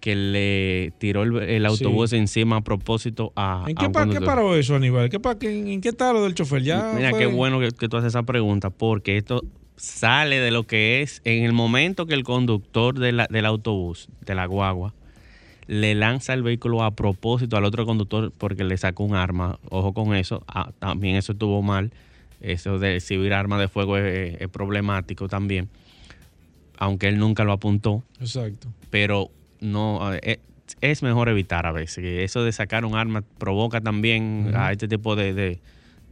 [0.00, 4.08] que le tiró el, el autobús encima a propósito a, ¿En a qué, un pa-
[4.08, 5.08] qué paró eso, Aníbal?
[5.10, 6.62] ¿Qué pa- qué- ¿En qué está lo del chofer?
[6.62, 9.42] Ya Mira, fue- qué bueno que, que tú haces esa pregunta, porque esto
[9.76, 14.08] sale de lo que es en el momento que el conductor de la- del autobús,
[14.24, 14.94] de la guagua,
[15.66, 19.58] le lanza el vehículo a propósito al otro conductor porque le sacó un arma.
[19.68, 21.90] Ojo con eso, ah, también eso estuvo mal.
[22.40, 25.68] Eso de exhibir arma de fuego es, es problemático también,
[26.78, 28.02] aunque él nunca lo apuntó.
[28.20, 28.68] Exacto.
[28.90, 30.38] Pero no, eh,
[30.80, 32.04] es mejor evitar a veces.
[32.04, 35.58] Eso de sacar un arma provoca también a este tipo de, de,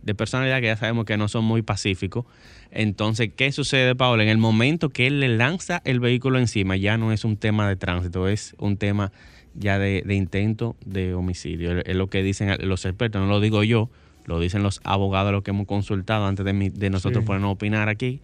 [0.04, 2.24] de personalidad que ya sabemos que no son muy pacíficos.
[2.70, 4.22] Entonces, ¿qué sucede, Paola?
[4.24, 7.68] En el momento que él le lanza el vehículo encima, ya no es un tema
[7.68, 9.12] de tránsito, es un tema
[9.54, 11.78] ya de, de intento de homicidio.
[11.80, 13.88] Es lo que dicen los expertos, no lo digo yo,
[14.26, 17.26] lo dicen los abogados, los que hemos consultado antes de, mi- de nosotros Sí.
[17.26, 18.20] ponernos a opinar aquí.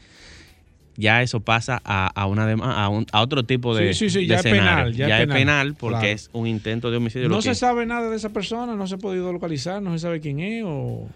[0.96, 4.10] Ya eso pasa a, a una dema- a, un- a otro tipo de, Sí, sí,
[4.10, 5.36] sí, de ya es penal, ya es es penal.
[5.38, 6.14] penal porque Claro.
[6.14, 7.28] es un intento de homicidio.
[7.28, 10.00] No que- se sabe nada de esa persona, no se ha podido localizar, no se
[10.00, 11.08] sabe quién es o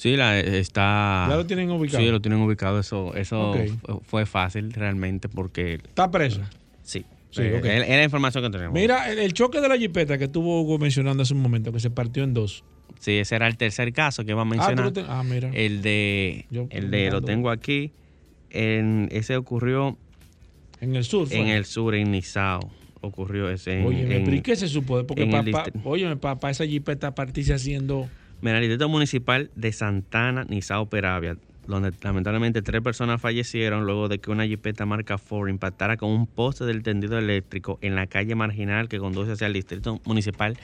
[0.00, 1.26] Sí, la, está.
[1.28, 2.02] ya lo tienen ubicado.
[2.02, 2.78] Sí, lo tienen ubicado.
[2.80, 3.52] Eso, eso
[4.06, 5.74] fue fácil realmente porque.
[5.74, 6.40] Está preso.
[6.82, 7.04] Sí.
[7.30, 7.64] Sí, Eh, ok.
[7.66, 8.72] es- es la información que tenemos.
[8.72, 11.80] Mira, el, el choque de la jipeta que estuvo Hugo mencionando hace un momento, que
[11.80, 12.64] se partió en dos.
[12.98, 14.92] Sí, ese era el tercer caso que iba a Ah, mencionar.
[15.06, 15.50] ah, mira.
[15.52, 16.46] el de.
[16.50, 17.10] Yo el de.
[17.10, 17.92] Lo tengo aquí.
[18.48, 19.98] En, ese ocurrió
[20.80, 21.28] en el sur.
[21.28, 21.36] fue.
[21.38, 22.70] en el sur, en Nizao.
[23.02, 23.80] Ocurrió ese.
[23.80, 25.06] En, Oye, en- ¿y qué se supo?
[25.06, 28.08] Porque papá, oye, papá, esa jipeta partirse haciendo.
[28.42, 34.18] Mira, el distrito municipal de Santana, Nizao, Peravia, donde lamentablemente tres personas fallecieron luego de
[34.18, 38.34] que una jipeta marca Ford impactara con un poste del tendido eléctrico en la calle
[38.34, 40.56] marginal que conduce hacia el distrito municipal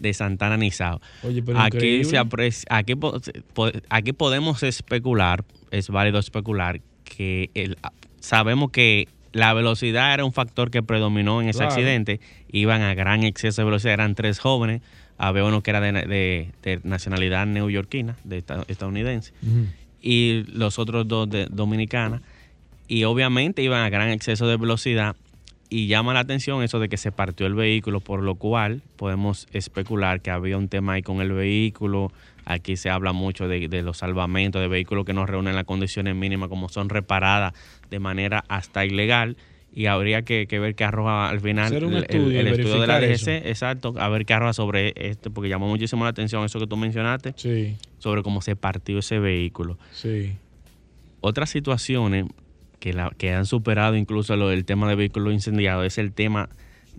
[0.00, 1.00] de Santana, Nizao.
[1.22, 2.04] Oye, pero Aquí, increíble.
[2.04, 3.20] se aprecia- aquí, po-
[3.52, 7.76] po- aquí podemos especular, es válido especular, que el-
[8.20, 11.72] sabemos que la velocidad era un factor que predominó en ese Claro.
[11.72, 12.20] accidente.
[12.50, 14.80] Iban a gran exceso de velocidad, eran tres jóvenes.
[15.18, 19.32] Había uno que era de, de- de nacionalidad neoyorquina, de esta- estadounidense,
[20.02, 22.20] y los otros dos de dominicana.
[22.88, 25.16] Y obviamente iban a gran exceso de velocidad.
[25.70, 29.48] Y llama la atención eso de que se partió el vehículo, por lo cual podemos
[29.52, 32.12] especular que había un tema ahí con el vehículo.
[32.44, 36.14] Aquí se habla mucho de, de los salvamentos de vehículos que no reúnen las condiciones
[36.14, 37.54] mínimas, como son reparadas
[37.90, 39.36] de manera hasta ilegal.
[39.76, 43.00] Y habría que, que ver qué arroja al final el, estudio, el estudio de la
[43.00, 46.66] DGC, exacto, a ver qué arroja sobre esto, porque llamó muchísimo la atención eso que
[46.68, 50.36] tú mencionaste, Sí, sobre cómo se partió ese vehículo sí.
[51.20, 52.26] otras situaciones
[52.78, 56.48] que, la, que han superado incluso lo del tema de vehículos incendiados es el tema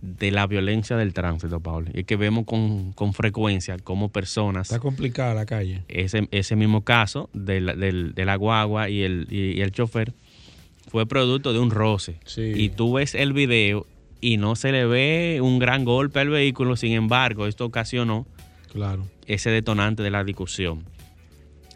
[0.02, 1.90] de la violencia del tránsito, Pablo.
[1.94, 5.84] Y es que vemos con, con frecuencia cómo personas, Está complicada la calle.
[5.88, 9.72] ese, ese mismo caso de la, del- de la guagua y el, y, y el
[9.72, 10.14] chofer,
[10.96, 12.16] fue producto de un roce.
[12.24, 12.54] Sí.
[12.56, 13.86] Y tú ves el video
[14.22, 18.26] y no se le ve un gran golpe al vehículo, sin embargo, esto ocasionó
[18.72, 19.06] Claro.
[19.28, 20.86] ese detonante de la discusión.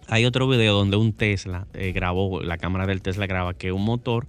[0.07, 3.83] Hay otro video donde un Tesla eh, grabó, la cámara del Tesla graba que un
[3.83, 4.25] motor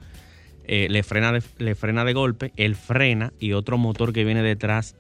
[0.65, 4.43] eh, le, frena de, le frena de golpe, él frena y otro motor que viene
[4.43, 4.97] detrás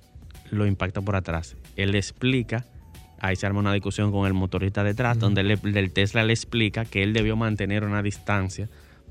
[0.52, 1.56] lo impacta por atrás.
[1.74, 2.64] Él le explica,
[3.18, 7.02] ahí se arma una discusión con el motorista detrás, donde el Tesla le explica que
[7.02, 8.68] él debió mantener una distancia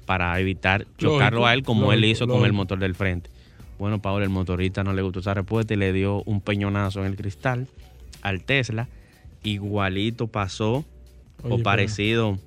[0.10, 3.30] para evitar chocarlo a él como él lógico, hizo con el motor del frente.
[3.78, 7.06] Bueno, Paolo, el motorista no le gustó esa respuesta y le dio un peñonazo en
[7.06, 7.68] el cristal
[8.24, 8.88] al Tesla.
[9.44, 10.84] Igualito pasó
[11.44, 12.40] Oye, o parecido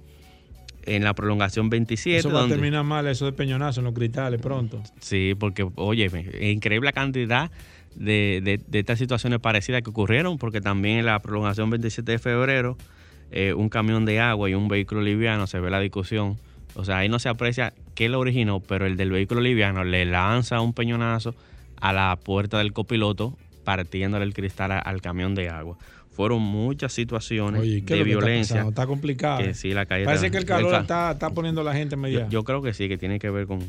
[0.86, 2.18] en la prolongación 27.
[2.18, 4.82] Eso va a donde- terminar mal, eso de peñonazo en los cristales pronto.
[4.98, 6.10] Sí, porque, oye,
[6.50, 7.52] increíble la cantidad
[7.94, 12.18] de, de- de estas situaciones parecidas que ocurrieron, porque también en la prolongación 27 de
[12.18, 12.76] febrero,
[13.30, 16.38] eh, un camión de agua y un vehículo liviano, se ve la discusión.
[16.74, 20.04] O sea, ahí no se aprecia qué lo originó, pero el del vehículo liviano le
[20.04, 21.34] lanza un peñonazo
[21.80, 25.76] a la puerta del copiloto, partiéndole el cristal al camión de agua.
[26.12, 28.54] Fueron muchas situaciones Oye, ¿qué es de está violencia.
[28.56, 28.70] pasando?
[28.70, 29.42] Está complicado.
[29.42, 31.72] que sí, la calle Parece está- que el calor ca- está, está poniendo a la
[31.74, 32.24] gente media.
[32.24, 33.60] yo, yo creo que sí, que tiene que ver con,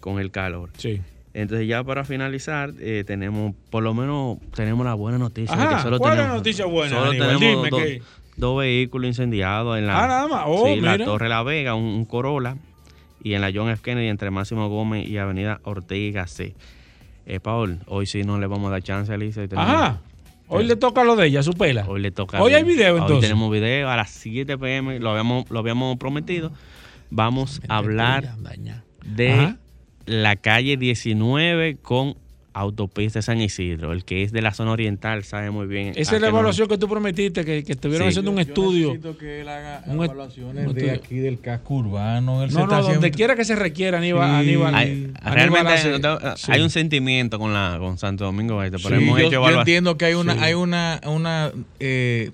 [0.00, 0.70] con el calor.
[0.76, 1.00] Sí.
[1.34, 5.54] Entonces ya para finalizar, eh, tenemos, por lo menos tenemos la buena noticia.
[5.56, 7.28] de Ajá, que solo ¿cuál es la tenemos, noticia buena, Solo Aníbal?
[7.38, 8.02] tenemos Dime dos, que-
[8.36, 10.44] dos vehículos incendiados en la, Ah, nada más.
[10.46, 10.98] Oh, sí, la.
[10.98, 12.56] Torre La Vega, un, un Corolla,
[13.22, 13.82] y en la John F.
[13.82, 16.54] Kennedy entre Máximo Gómez y Avenida Ortega C.
[17.26, 19.42] Eh, Paul, hoy sí no le vamos a dar chance a Lisa.
[19.44, 20.00] y Ajá.
[20.48, 21.84] Hoy le toca lo de ella, su pela.
[21.88, 22.40] Hoy le toca.
[22.40, 23.28] Hoy hay video, Hoy entonces.
[23.28, 26.52] tenemos video a las 7 pm, lo habíamos, lo habíamos prometido.
[27.10, 28.34] Vamos a hablar
[29.04, 29.56] de Ajá.
[30.04, 32.16] la calle 19 con
[32.58, 33.92] autopista San Isidro.
[33.92, 35.92] El que es de la zona oriental sabe muy bien.
[35.94, 38.10] Esa es la evaluación que tú prometiste, que, que estuvieron Sí.
[38.10, 38.88] haciendo un Yo estudio.
[38.88, 41.00] necesito que él haga Un est- evaluaciones un de estudio.
[41.04, 42.42] aquí del casco urbano.
[42.42, 44.30] Él se No, está no, donde haciendo- quiera que se requiera, Aníbal.
[44.30, 44.48] Sí.
[44.48, 44.88] Aníbal, Hay-
[45.20, 46.52] Aníbal realmente hace- hay, no- sí.
[46.52, 49.58] hay un sentimiento con la con Santo Domingo Este, pero Sí, hemos yo, hecho yo
[49.58, 50.38] entiendo que hay una, Sí.
[50.42, 52.30] hay una, una eh,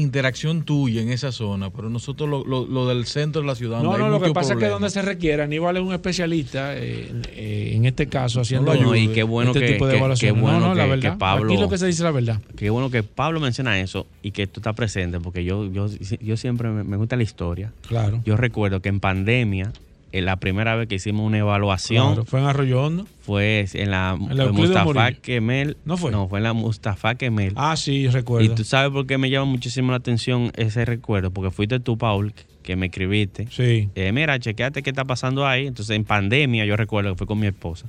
[0.00, 3.82] interacción tuya en esa zona, pero nosotros lo, lo- lo del centro de la ciudad.
[3.82, 6.76] No, no, hay lo que pasa es que donde se requiere, Aníbal es un especialista
[6.76, 9.94] eh, en, eh, en este caso haciendo No, y qué bueno este que- tipo de
[9.98, 11.12] que- qué bueno no, no, la que- verdad.
[11.12, 12.40] que Pablo- Aquí lo que se dice la verdad.
[12.56, 15.86] Qué bueno que Pablo menciona eso y que tú estás presente, porque yo, yo,
[16.20, 17.72] yo siempre me, me gusta la historia.
[17.88, 18.20] Claro.
[18.24, 19.72] Yo recuerdo que en pandemia,
[20.12, 23.06] la primera vez que hicimos una evaluación, Claro, fue en Arroyo Hondo.
[23.20, 25.12] fue en la, En Mustafa.
[25.12, 25.76] Kemel.
[25.84, 26.10] ¿No fue?
[26.10, 27.52] No, fue en la Mustafa Kemel.
[27.56, 28.44] Ah, sí, recuerdo.
[28.46, 31.98] y tú sabes por qué me llama muchísimo la atención ese recuerdo, porque fuiste tú,
[31.98, 32.32] Paul,
[32.62, 33.46] que me escribiste.
[33.50, 33.88] Sí.
[33.94, 35.66] Eh, mira, chequeate qué está pasando ahí.
[35.66, 37.86] Entonces, en pandemia, yo recuerdo que fue con mi esposa.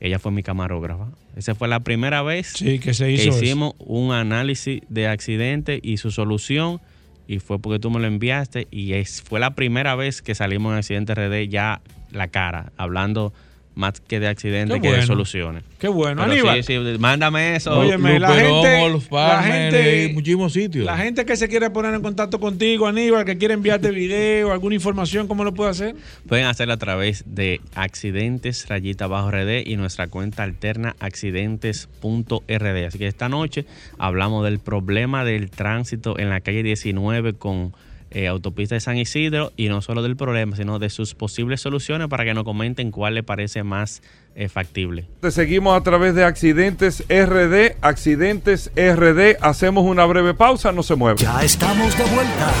[0.00, 1.06] Ella fue mi camarógrafa.
[1.36, 3.44] Esa fue la primera vez Sí, que se que hizo eso.
[3.44, 6.80] hicimos un análisis de accidente y su solución.
[7.28, 8.66] Y fue porque tú me lo enviaste.
[8.72, 13.32] Y es, fue la primera vez que salimos en Accidente RD ya la cara, hablando
[13.78, 15.62] más que de accidente Qué que de soluciones.
[15.78, 16.64] Qué bueno, Pero Aníbal.
[16.64, 17.78] sí, sí, mándame eso.
[17.78, 20.84] Óyeme, la gente, Wolf la gente, muchísimos sitios.
[20.84, 24.74] la gente que se quiere poner en contacto contigo, Aníbal, que quiere enviarte video, alguna
[24.74, 25.94] información, ¿cómo lo puede hacer?
[26.26, 32.84] Pueden hacerlo a través de accidentes rayita bajo RD y nuestra cuenta alterna accidentes.rd.
[32.84, 33.64] Así que esta noche
[33.96, 37.72] hablamos del problema del tránsito en la calle 19 con
[38.10, 42.08] eh, autopista de San Isidro y no solo del problema, sino de sus posibles soluciones
[42.08, 44.02] para que nos comenten cuál le parece más
[44.34, 45.06] eh, factible.
[45.20, 49.36] Te seguimos a través de Accidentes RD, Accidentes RD.
[49.40, 51.20] Hacemos una breve pausa, no se mueve.
[51.20, 52.52] Ya estamos de vuelta.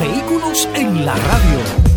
[0.00, 1.92] Vehículos en la radio.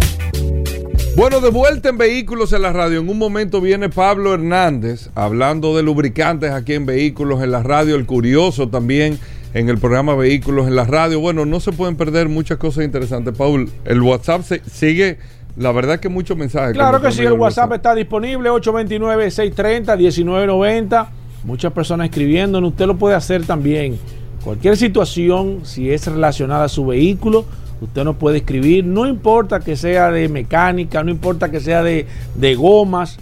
[1.16, 2.99] Bueno, de vuelta en Vehículos en la Radio.
[2.99, 7.95] En un momento viene Pablo Hernández hablando de lubricantes aquí en Vehículos en la Radio.
[7.95, 9.18] El curioso también
[9.56, 11.20] en el programa Vehículos en la Radio.
[11.22, 13.34] Bueno, no se pueden perder muchas cosas interesantes.
[13.36, 15.18] Paul, el WhatsApp se- sigue,
[15.58, 16.74] la verdad que muchos mensajes.
[16.74, 21.08] Claro que sí, el WhatsApp está disponible, 829-630-1990.
[21.45, 23.97] Muchas personas escribiéndonos, usted lo puede hacer también.
[24.43, 27.45] Cualquier situación, si es relacionada a su vehículo,
[27.82, 28.84] usted nos puede escribir.
[28.86, 33.18] No importa que sea de mecánica, no importa que sea de, de gomas.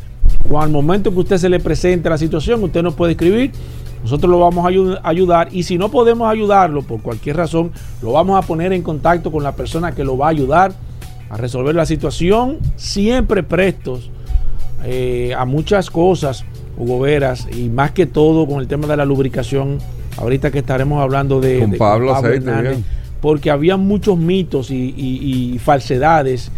[0.50, 3.52] O al momento que usted se le presente la situación, usted nos puede escribir.
[4.04, 8.12] Nosotros lo vamos a ayu- ayudar y si no podemos ayudarlo por cualquier razón, lo
[8.12, 10.74] vamos a poner en contacto con la persona que lo va a ayudar
[11.30, 14.10] a resolver la situación, siempre prestos
[14.86, 16.44] eh, a muchas cosas,
[16.78, 19.78] Hugo Veras, y más que todo con el tema de la lubricación,
[20.18, 22.86] ahorita que estaremos hablando de, Con de- Pablo Aceite, bien.
[23.22, 26.52] porque había muchos mitos y, y- y falsedades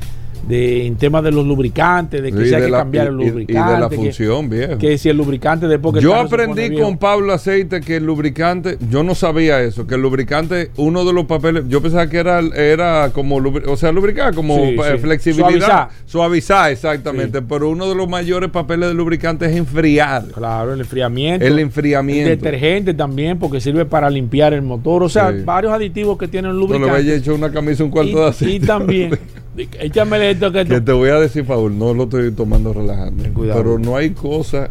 [0.47, 3.07] de, en temas de los lubricantes, de que Sí, se hay de que la- cambiar
[3.07, 3.81] el y- y- de lubricante.
[3.81, 4.77] la que- función, viejo.
[4.77, 8.77] Que, si el lubricante después que el Yo aprendí con Pablo Aceite que el lubricante,
[8.89, 12.39] yo no sabía eso, que el lubricante, uno de los papeles, yo pensaba que era,
[12.55, 14.97] era como, o sea, lubricar, como Sí, eh, sí.
[14.99, 15.89] flexibilidad.
[16.05, 16.71] Suavizar.
[16.71, 17.41] exactamente.
[17.41, 20.25] Pero uno de los mayores papeles de lubricante es enfriar.
[20.33, 21.45] Claro, el enfriamiento.
[21.45, 22.29] El enfriamiento.
[22.31, 25.03] El detergente también, porque sirve para limpiar el motor.
[25.03, 26.91] O sea, varios aditivos que tienen el No le lubricante.
[26.91, 28.55] vaya hecho una camisa un cuarto de aceite.
[28.55, 29.17] y también,
[29.57, 33.23] échame esto que Que te voy a decir, Paul, no lo estoy tomando relajando.
[33.35, 34.69] Pero no hay cosa.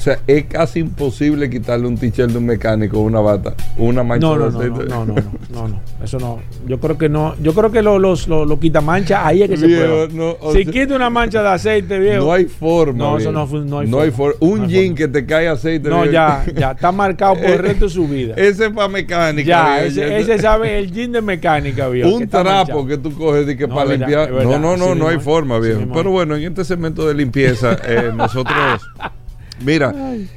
[0.00, 4.26] O sea, es casi imposible quitarle un t-shirt de un mecánico, una bata, una mancha
[4.28, 4.88] No, no, de aceite.
[4.88, 5.22] no, no, no,
[5.52, 6.40] no, no, eso no.
[6.66, 7.34] Yo creo que no.
[7.42, 10.08] Yo creo que lo- los lo, lo quitamanchas ahí es que se Viejo, prueba.
[10.10, 12.24] no, o si sea- quita una mancha de aceite, viejo.
[12.24, 12.96] No hay forma.
[12.98, 14.54] No, eso no no hay for- forma.
[14.54, 14.96] Un hay jean forma.
[14.96, 15.90] que te cae aceite.
[15.90, 16.12] No, viejo.
[16.14, 18.32] ya, ya está marcado por el resto de su vida.
[18.38, 19.46] Ese es para mecánica.
[19.46, 22.08] ya, ese, ese sabe el jean de mecánica, viejo.
[22.08, 24.32] Un trapo que tú coges de que para verdad, limpiar.
[24.32, 25.82] verdad, no, no, no, no hay forma, viejo.
[25.92, 28.56] Pero bueno, en este segmento de limpieza, eh, nosotros.
[29.64, 29.94] Mira,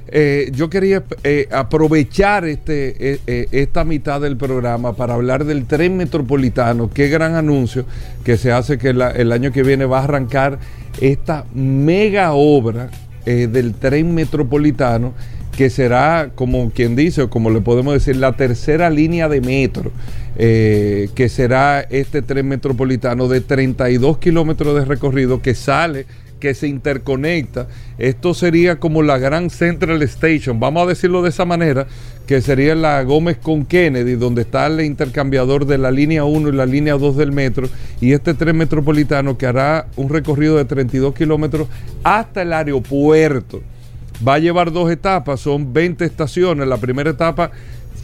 [0.07, 5.95] eh, yo quería eh, aprovechar este, eh, esta mitad del programa para hablar del tren
[5.95, 6.89] metropolitano.
[6.93, 7.85] Qué gran anuncio
[8.25, 10.59] que se hace que la- el año que viene va a arrancar
[10.99, 12.89] esta mega obra
[13.25, 15.13] del tren metropolitano
[15.55, 19.91] que será, como quien dice, o como le podemos decir, la tercera línea de metro,
[20.35, 26.05] eh, que será este tren metropolitano de 32 kilómetros de recorrido que sale
[26.43, 27.69] que se interconecta.
[27.97, 31.87] Esto sería como la gran Central Station, vamos a decirlo de esa manera,
[32.27, 36.51] que sería la Gómez con Kennedy, donde está el intercambiador de la línea 1 y
[36.51, 37.69] la línea 2 del metro,
[38.01, 41.69] y este tren metropolitano que hará un recorrido de 32 kilómetros
[42.03, 43.61] hasta el aeropuerto.
[44.27, 46.67] Va a llevar dos etapas, son 20 estaciones.
[46.67, 47.51] La primera etapa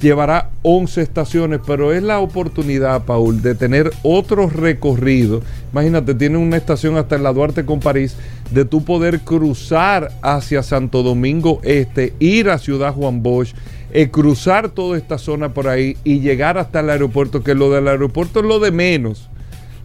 [0.02, 5.42] llevará 11 estaciones, pero es la oportunidad, Paul, de tener otro recorrido.
[5.72, 8.16] Imagínate, tiene una estación hasta en la Duarte con París,
[8.52, 13.54] de tú poder cruzar hacia Santo Domingo Este, ir a Ciudad Juan Bosch,
[13.92, 17.88] eh, cruzar toda esta zona por ahí y llegar hasta el aeropuerto, que lo del
[17.88, 19.30] aeropuerto es lo de menos.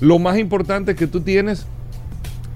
[0.01, 1.67] Lo más importante es que tú tienes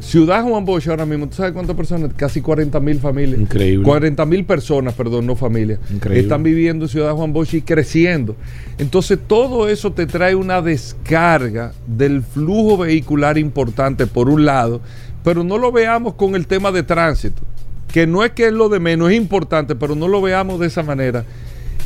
[0.01, 2.13] Ciudad Juan Bosch ahora mismo, ¿tú sabes cuántas personas?
[2.17, 3.41] Casi 40 mil familias.
[3.41, 3.85] Increíble.
[3.85, 5.81] 40 mil personas, perdón, no familias.
[5.91, 6.21] Increíble.
[6.21, 8.37] Están viviendo en Ciudad Juan Bosch y creciendo.
[8.79, 14.81] Entonces todo eso te trae una descarga del flujo vehicular importante por un lado,
[15.25, 17.43] pero no lo veamos con el tema de tránsito,
[17.93, 20.69] que no es que es lo de menos, es importante, pero no lo veamos de
[20.69, 21.25] esa manera.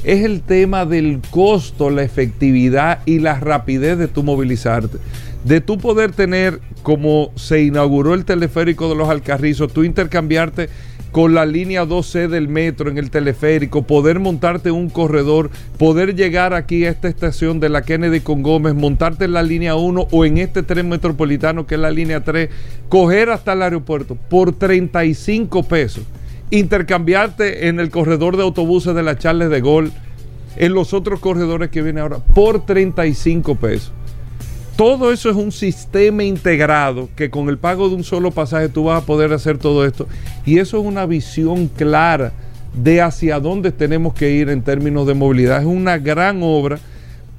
[0.05, 4.99] Es el tema del costo, la efectividad y la rapidez de tu movilizarte.
[5.45, 10.69] De tú poder tener, como se inauguró el teleférico de los Alcarrizos, tú intercambiarte
[11.11, 16.55] con la línea 2C del metro en el teleférico, poder montarte un corredor, poder llegar
[16.55, 20.25] aquí a esta estación de la Kennedy con Gómez, montarte en la línea 1 o
[20.25, 22.49] en este tren metropolitano que es la línea 3,
[22.89, 26.05] coger hasta el aeropuerto por 35 pesos,
[26.51, 29.93] intercambiarte en el corredor de autobuses de la Charles de Gaulle,
[30.57, 33.93] en los otros corredores que vienen ahora, por 35 pesos.
[34.77, 38.85] Todo eso es un sistema integrado que con el pago de un solo pasaje tú
[38.85, 40.09] vas a poder hacer todo esto.
[40.47, 42.33] Y eso es una visión clara
[42.75, 45.61] de hacia dónde tenemos que ir en términos de movilidad.
[45.61, 46.79] Es una gran obra.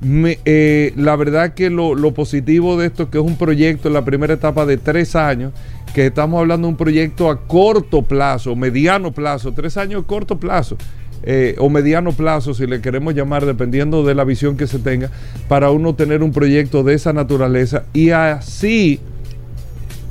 [0.06, 4.04] Eh, la verdad que lo, lo positivo de esto que es un proyecto en la
[4.04, 5.54] primera etapa de tres años,
[5.96, 10.38] que estamos hablando de un proyecto a corto plazo, mediano plazo, tres años a corto
[10.38, 10.78] plazo
[11.24, 15.10] eh, o mediano plazo, si le queremos llamar, dependiendo de la visión que se tenga,
[15.48, 19.00] para uno tener un proyecto de esa naturaleza y así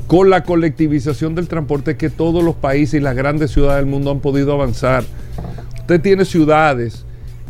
[0.06, 4.10] con la colectivización del transporte que todos los países y las grandes ciudades del mundo
[4.10, 5.04] han podido avanzar.
[5.80, 7.04] Usted tiene ciudades,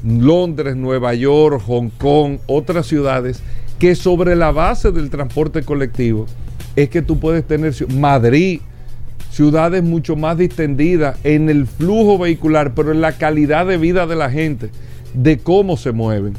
[0.05, 3.43] Londres, Nueva York, Hong Kong, otras ciudades,
[3.79, 6.27] que sobre la base del transporte colectivo
[6.77, 8.61] es que tú puedes tener Madrid,
[9.33, 14.15] ciudades mucho más distendidas en el flujo vehicular, pero en la calidad de vida de
[14.15, 14.71] la gente,
[15.15, 16.35] de cómo se mueven.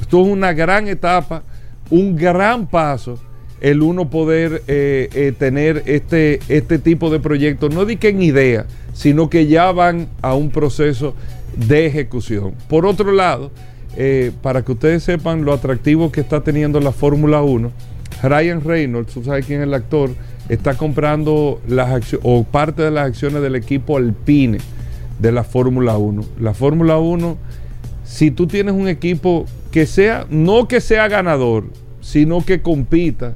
[0.00, 1.42] Esto es una gran etapa,
[1.90, 3.18] un gran paso
[3.60, 8.20] el uno poder eh, eh, tener este, este tipo de proyectos, no di que en
[8.20, 11.14] idea, sino que ya van a un proceso
[11.56, 12.54] de ejecución.
[12.68, 13.52] Por otro lado,
[13.96, 17.70] eh, para que ustedes sepan lo atractivo que está teniendo la Fórmula 1,
[18.24, 20.10] Ryan Reynolds, tú sabes quién es el actor,
[20.48, 24.58] está comprando las o parte de las acciones del equipo Alpine
[25.18, 26.24] de la Fórmula 1.
[26.40, 27.36] La Fórmula 1,
[28.04, 31.64] si tú tienes un equipo que sea, no que sea ganador,
[32.00, 33.34] sino que compita,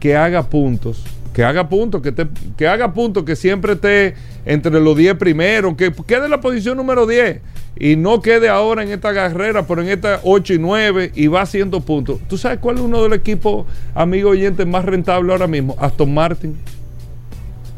[0.00, 1.04] que haga puntos,
[1.38, 2.26] que haga puntos, que, te-
[2.56, 2.92] que haga
[3.24, 7.40] que siempre esté entre los 10 primeros, que quede en la posición número 10
[7.78, 11.42] y no quede ahora en esta carrera, pero en esta 8 y 9 y va
[11.42, 12.18] haciendo puntos.
[12.28, 15.76] ¿Tú sabes cuál es uno de los equipos, amigo oyente, más rentable ahora mismo?
[15.78, 16.56] Aston Martin.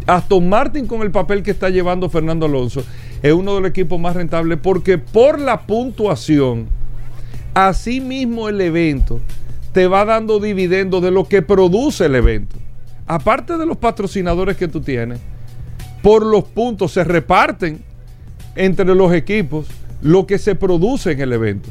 [0.07, 2.83] Aston Martin con el papel que está llevando Fernando Alonso
[3.23, 6.67] es uno de los equipos más rentables porque por la puntuación,
[7.53, 9.21] así mismo el evento
[9.75, 12.57] te va dando dividendos de lo que produce el evento.
[13.11, 15.19] Aparte de los patrocinadores que tú tienes,
[16.01, 17.83] por los puntos se reparten
[18.55, 19.67] entre los equipos
[20.01, 21.71] lo que se produce en el evento.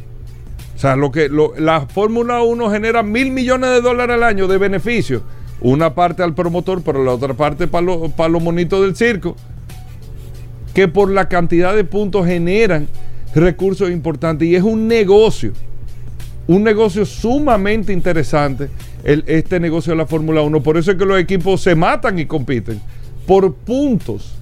[0.76, 4.58] O sea, lo que la Fórmula 1 genera mil millones de dólares al año de
[4.58, 5.22] beneficio.
[5.62, 9.38] Una parte al promotor, pero la otra parte para los monitos del circo.
[10.74, 12.90] Que por la cantidad de puntos generan
[13.34, 14.46] recursos importantes.
[14.46, 15.54] Y es un negocio.
[16.48, 18.70] Un negocio sumamente interesante.
[19.04, 20.62] Este negocio de la Fórmula 1.
[20.62, 22.82] Por eso es que los equipos se matan y compiten.
[23.26, 24.36] Por puntos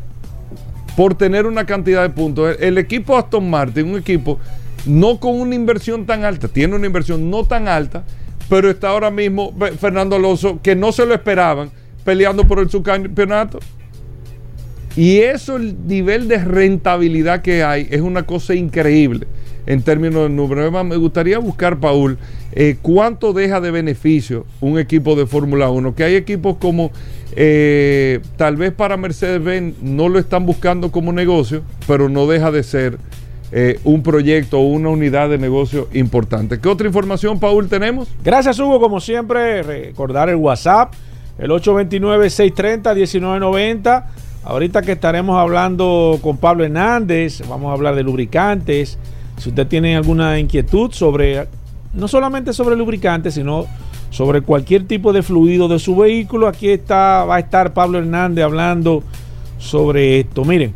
[0.97, 2.57] por tener una cantidad de puntos.
[2.59, 4.39] El, equipo Aston Martin, un equipo
[4.87, 8.03] no con una inversión tan alta, tiene una inversión no tan alta,
[8.49, 11.69] pero está ahora mismo Fe- Fernando Alonso, que no se lo esperaban,
[12.03, 13.59] peleando por el subcampeonato.
[14.95, 19.27] Y eso, el nivel de rentabilidad que hay, es una cosa increíble
[19.67, 20.61] en términos de número.
[20.61, 22.17] Además, me gustaría buscar, Paul,
[22.53, 25.93] eh, cuánto deja de beneficio un equipo de Fórmula 1.
[25.93, 26.89] Que hay equipos como,
[27.35, 32.63] eh, tal vez para Mercedes-Benz no lo están buscando como negocio, pero no deja de
[32.63, 32.97] ser
[33.51, 36.59] eh, un proyecto o una unidad de negocio importante.
[36.59, 38.07] ¿Qué otra información, Paul, tenemos?
[38.23, 38.79] Gracias, Hugo.
[38.79, 40.93] Como siempre, recordar el WhatsApp,
[41.37, 44.05] el 829-630-1990.
[44.45, 48.97] Ahorita que estaremos hablando con Pablo Hernández, vamos a hablar de lubricantes.
[49.37, 51.47] Si usted tiene alguna inquietud sobre,
[51.93, 53.65] no solamente sobre lubricantes, sino
[54.09, 58.43] sobre cualquier tipo de fluido de su vehículo, aquí está, va a estar Pablo Hernández
[58.43, 59.03] hablando
[59.59, 60.43] sobre esto.
[60.43, 60.73] Miren,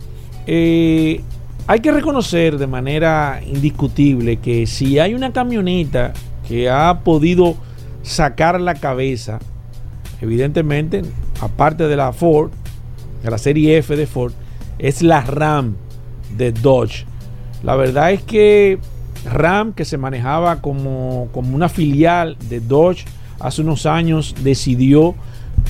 [0.47, 1.21] eh,
[1.67, 6.13] hay que reconocer de manera indiscutible que si hay una camioneta
[6.47, 7.55] que ha podido
[8.03, 9.39] sacar la cabeza,
[10.21, 11.01] evidentemente,
[11.39, 12.51] aparte de la Ford,
[13.23, 14.33] de la serie F de Ford,
[14.79, 15.75] es la Ram
[16.35, 17.05] de Dodge.
[17.63, 18.79] La verdad es que
[19.25, 23.05] Ram, que se manejaba como, como una filial de Dodge,
[23.39, 25.15] hace unos años decidió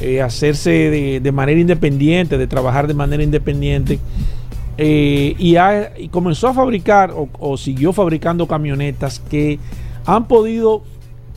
[0.02, 4.00] eh, hacerse de, manera independiente, de trabajar de manera independiente.
[4.78, 9.60] Eh, y comenzó a fabricar o, o siguió fabricando camionetas que
[10.06, 10.84] han podido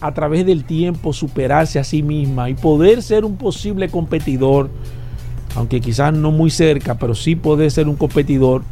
[0.00, 4.70] a través del tiempo superarse a sí misma y poder ser un posible competidor,
[5.56, 8.62] aunque quizás no muy cerca, pero sí poder ser un competidor.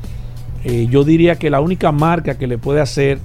[0.64, 3.18] Eh, yo diría que la única marca que le puede hacer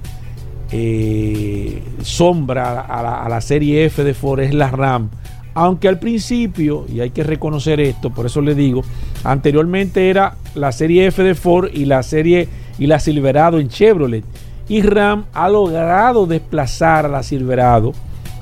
[0.70, 5.10] eh, sombra a la, a la serie F de Ford es la RAM.
[5.54, 8.82] Aunque al principio, y hay que reconocer esto, por eso le digo,
[9.24, 14.24] anteriormente era la serie F de Ford y la serie y la Silverado en Chevrolet.
[14.68, 17.92] Y RAM ha logrado desplazar a la Silverado,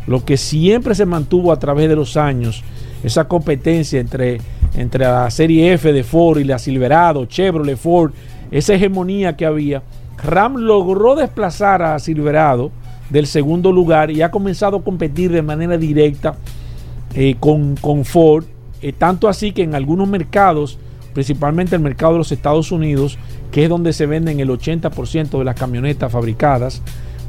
[0.06, 2.62] lo que siempre se mantuvo a través de los años,
[3.02, 4.40] esa competencia entre,
[4.74, 8.12] entre la serie F de Ford y la Silverado, Chevrolet, Ford,
[8.50, 9.82] esa hegemonía que había.
[10.22, 12.70] RAM logró desplazar a Silverado
[13.10, 16.36] del segundo lugar y ha comenzado a competir de manera directa
[17.14, 18.44] eh, con, con Ford,
[18.82, 20.78] eh, tanto así que en algunos mercados,
[21.14, 23.18] principalmente el mercado de los Estados Unidos,
[23.52, 26.82] que es donde se venden el 80% de las camionetas fabricadas,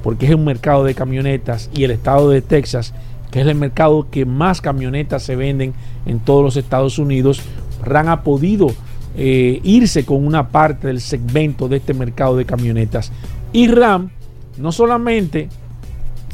[0.03, 2.93] porque es un mercado de camionetas, y el estado de Texas,
[3.31, 5.73] que es el mercado que más camionetas se venden
[6.05, 7.41] en todos los Estados Unidos,
[7.83, 8.73] RAM ha podido
[9.19, 13.11] eh, irse con una parte del segmento de este mercado de camionetas.
[13.51, 14.11] Y RAM
[14.59, 15.49] no solamente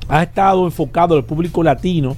[0.10, 2.18] ha estado enfocado al público latino,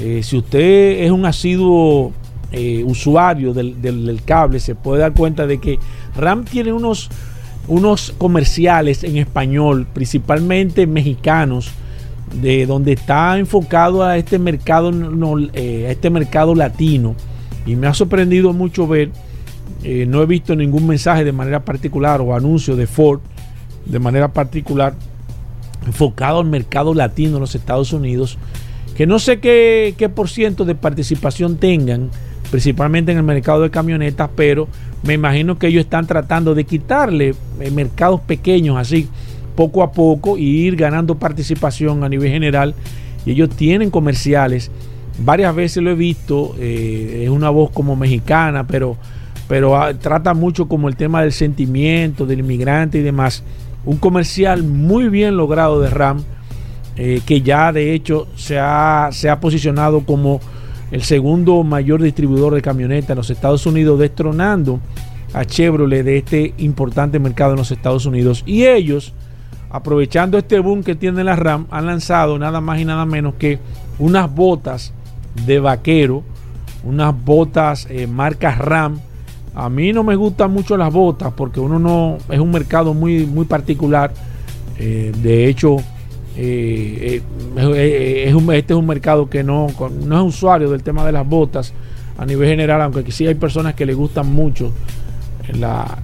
[0.00, 2.12] eh, si usted es un asiduo
[2.52, 5.78] eh, usuario del, cable, se puede dar cuenta de que
[6.16, 7.10] RAM tiene unos,
[7.66, 11.70] unos comerciales en español, principalmente mexicanos,
[12.42, 17.14] de donde está enfocado a este mercado, a este mercado latino.
[17.64, 19.10] Y me ha sorprendido mucho ver,
[19.84, 23.20] eh, no he visto ningún mensaje de manera particular o anuncio de Ford
[23.84, 24.94] de manera particular
[25.86, 28.38] enfocado al mercado latino en los Estados Unidos,
[28.96, 32.10] que no sé qué, qué por ciento de participación tengan,
[32.50, 34.68] principalmente en el mercado de camionetas, pero
[35.02, 39.08] me imagino que ellos están tratando de quitarle eh, mercados pequeños así,
[39.54, 42.74] poco a poco, y ir ganando participación a nivel general.
[43.26, 44.70] Y ellos tienen comerciales,
[45.22, 48.96] varias veces lo he visto, eh, es una voz como mexicana, pero,
[49.48, 53.42] pero ah, trata mucho como el tema del sentimiento, del inmigrante y demás.
[53.84, 56.22] Un comercial muy bien logrado de RAM,
[56.96, 60.40] eh, que ya de hecho se ha, se ha posicionado como
[60.90, 64.80] el segundo mayor distribuidor de camionetas en los Estados Unidos, destronando
[65.32, 68.44] a Chevrolet de este importante mercado en los Estados Unidos.
[68.46, 69.12] Y ellos,
[69.70, 73.58] aprovechando este boom que tiene la RAM, han lanzado nada más y nada menos que
[73.98, 74.92] unas botas
[75.46, 76.22] de vaquero,
[76.84, 79.00] unas botas eh, marcas RAM.
[79.54, 83.24] A mí no me gustan mucho las botas porque uno no es un mercado muy,
[83.26, 84.12] muy particular.
[84.78, 85.76] Eh, de hecho,
[86.36, 87.22] eh,
[87.56, 89.68] eh, es un- este es un mercado que no,
[90.04, 91.72] no es usuario del tema de las botas
[92.18, 94.72] a nivel general, aunque sí hay personas que le gustan mucho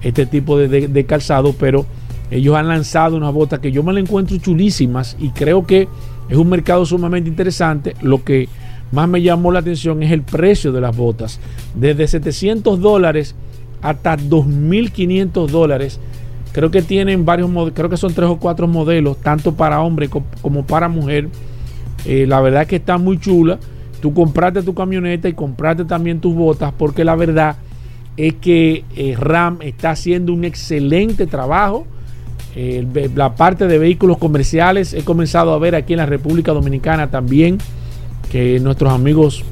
[0.03, 1.85] este tipo de, de- de calzado, pero
[2.29, 5.87] ellos han lanzado unas botas que yo me las encuentro chulísimas y creo que
[6.29, 7.95] es un mercado sumamente interesante.
[8.01, 8.47] Lo que
[8.91, 11.39] más me llamó la atención es el precio de las botas,
[11.75, 13.35] desde 700 dólares
[13.81, 15.99] hasta 2.500 dólares.
[16.51, 20.09] Creo que tienen varios modelos, creo que son tres o cuatro modelos, tanto para hombre
[20.09, 21.29] co- como para mujer.
[22.05, 23.57] Eh, la verdad es que está muy chula.
[24.01, 27.55] Tú compraste tu camioneta y compraste también tus botas, porque la verdad
[28.17, 31.85] es que eh, RAM está haciendo un excelente trabajo.
[32.55, 32.85] Eh,
[33.15, 37.59] la parte de vehículos comerciales he comenzado a ver aquí en la República Dominicana también
[38.31, 39.43] que nuestros amigos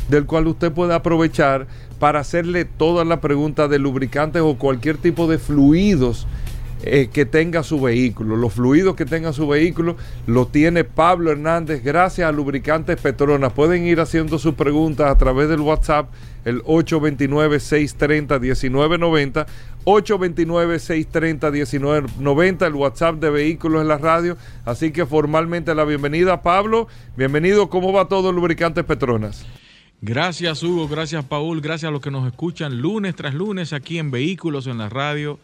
[0.10, 1.66] del cual usted puede aprovechar
[1.98, 6.28] para hacerle todas las preguntas de lubricantes o cualquier tipo de fluidos
[6.86, 8.36] eh, que tenga su vehículo.
[8.36, 9.96] Los fluidos que tenga su vehículo
[10.28, 13.54] lo tiene Pablo Hernández gracias a Lubricantes Petronas.
[13.54, 16.10] Pueden ir haciendo sus preguntas a través del WhatsApp,
[16.44, 19.46] el 829-630-1990.
[19.86, 24.36] 829-630-1990, el WhatsApp de Vehículos en la Radio.
[24.66, 26.90] Así que formalmente la bienvenida, Pablo.
[27.16, 29.46] Bienvenido, ¿cómo va todo Lubricantes Petronas?
[30.02, 34.12] Gracias Hugo, gracias Paul, gracias a los que nos escuchan lunes tras lunes aquí en
[34.12, 35.40] Vehículos en la Radio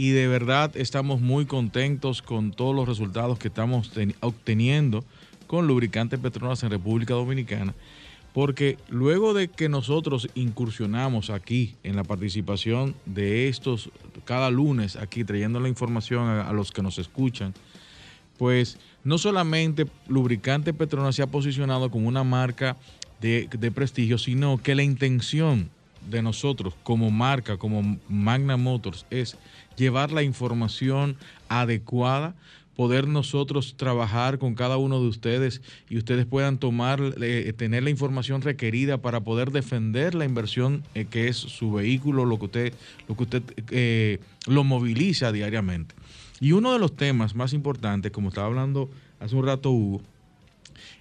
[0.00, 3.90] y de verdad estamos muy contentos con todos los resultados que estamos
[4.20, 5.04] obteniendo
[5.48, 7.74] con lubricantes Petronas en República Dominicana,
[8.32, 13.90] porque luego de que nosotros incursionamos aquí en la participación de estos
[14.24, 17.52] cada lunes aquí trayendo la información a, a los que nos escuchan,
[18.38, 22.76] pues no solamente lubricante Petronas se ha posicionado como una marca
[23.20, 25.70] de, de prestigio, sino que la intención
[26.08, 29.36] de nosotros como marca, como Magna Motors, es
[29.76, 31.16] llevar la información
[31.48, 32.34] adecuada,
[32.76, 37.90] poder nosotros trabajar con cada uno de ustedes y ustedes puedan tomar, eh, tener la
[37.90, 42.74] información requerida para poder defender la inversión eh, que es su vehículo, lo que usted,
[43.08, 45.94] lo que usted eh, lo moviliza diariamente.
[46.40, 48.88] Y uno de los temas más importantes, como estaba hablando
[49.18, 50.02] hace un rato Hugo,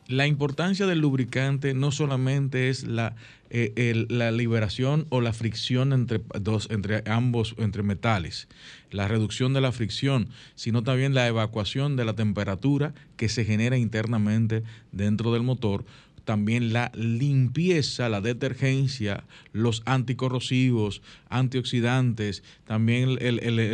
[0.08, 3.16] la importancia del lubricante no solamente es la,
[3.49, 8.47] eh, la liberación o la fricción entre, dos, entre ambos, entre metales,
[8.89, 13.78] la reducción de la fricción, sino también la evacuación de la temperatura que se genera
[13.78, 15.86] internamente dentro del motor
[16.28, 23.18] también la limpieza, la detergencia, los anticorrosivos, antioxidantes, también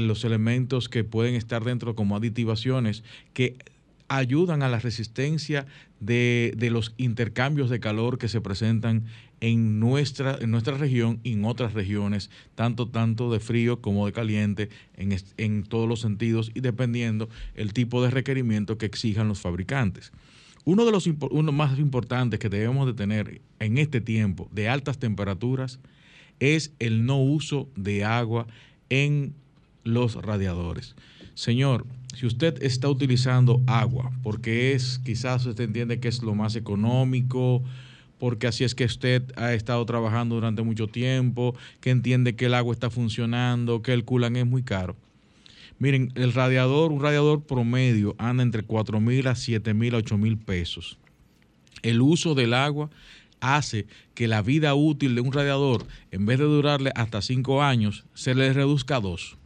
[0.07, 3.03] los elementos que pueden estar dentro como aditivaciones
[3.33, 3.55] que
[4.17, 5.65] ayudan a la resistencia
[5.99, 9.05] de, de, los intercambios de calor que se presentan
[9.41, 14.13] en nuestra, en nuestra región y en otras regiones, tanto, tanto de frío como de
[14.13, 19.41] caliente, en, en todos los sentidos y dependiendo el tipo de requerimiento que exijan los
[19.41, 20.11] fabricantes.
[20.65, 24.97] Uno de los uno más importantes que debemos de tener en este tiempo de altas
[24.97, 25.79] temperaturas
[26.39, 28.47] es el no uso de agua
[28.89, 29.33] en
[29.83, 30.95] los radiadores.
[31.33, 36.55] Señor, si usted está utilizando agua, porque es, quizás usted entiende que es lo más
[36.55, 37.63] económico,
[38.19, 42.53] porque así es que usted ha estado trabajando durante mucho tiempo, que entiende que el
[42.53, 44.95] agua está funcionando, que el culan es muy caro.
[45.79, 50.17] Miren, el radiador, un radiador promedio anda entre 4 mil a 7 mil a 8
[50.17, 50.99] mil pesos.
[51.81, 52.89] El uso del agua
[53.41, 58.05] hace que la vida útil de un radiador, en vez de durarle hasta 5 años,
[58.13, 59.37] se le reduzca a 2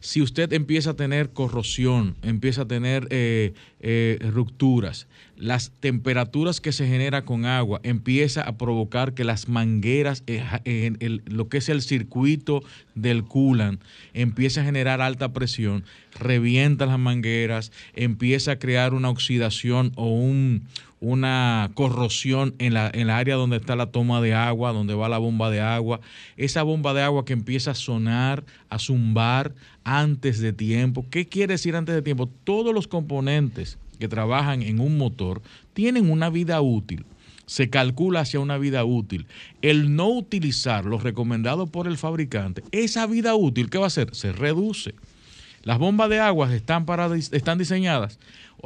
[0.00, 6.72] si usted empieza a tener corrosión, empieza a tener eh, eh, rupturas, las temperaturas que
[6.72, 11.82] se genera con agua empieza a provocar que las mangueras, eh, lo que es el
[11.82, 12.62] circuito
[12.94, 13.80] del coolant,
[14.14, 15.84] empieza a generar alta presión,
[16.18, 20.64] revienta las mangueras, empieza a crear una oxidación o un,
[21.00, 25.08] una corrosión en la, en la área donde está la toma de agua, donde va
[25.08, 26.00] la bomba de agua.
[26.36, 31.06] Esa bomba de agua que empieza a sonar, a zumbar antes de tiempo.
[31.10, 32.28] ¿Qué quiere decir antes de tiempo?
[32.44, 35.42] Todos los componentes que trabajan en un motor
[35.72, 37.04] tienen una vida útil.
[37.46, 39.26] Se calcula hacia una vida útil.
[39.62, 44.14] El no utilizar lo recomendado por el fabricante, esa vida útil, ¿qué va a hacer?
[44.14, 44.94] Se reduce.
[45.68, 48.18] Las bombas de agua están, para, están diseñadas,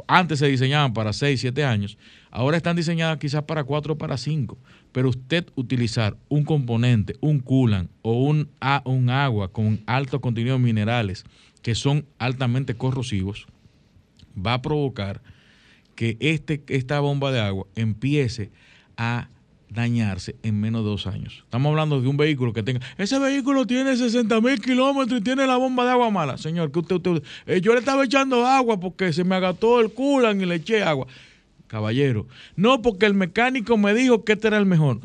[0.07, 1.97] antes se diseñaban para 6, 7 años,
[2.31, 4.57] ahora están diseñadas quizás para 4 o para 5.
[4.93, 8.49] Pero usted utilizar un componente, un coolant o un,
[8.85, 11.25] un agua con alto contenido de minerales
[11.61, 13.47] que son altamente corrosivos,
[14.33, 15.21] va a provocar
[15.95, 18.49] que este, esta bomba de agua empiece
[18.95, 19.27] a
[19.73, 21.41] dañarse en menos de dos años.
[21.43, 22.79] Estamos hablando de un vehículo que tenga.
[22.97, 26.37] Ese vehículo tiene 60 mil kilómetros y tiene la bomba de agua mala.
[26.37, 29.91] Señor, que usted, usted eh, yo le estaba echando agua porque se me agató el
[29.91, 31.07] culan y le eché agua.
[31.67, 34.99] Caballero, no porque el mecánico me dijo que este era el mejor.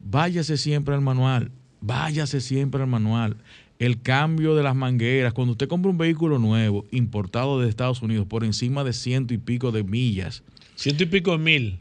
[0.00, 1.52] Váyase siempre al manual.
[1.80, 3.36] Váyase siempre al manual.
[3.78, 8.26] El cambio de las mangueras, cuando usted compra un vehículo nuevo, importado de Estados Unidos,
[8.26, 10.42] por encima de ciento y pico de millas.
[10.74, 11.80] Ciento y pico de mil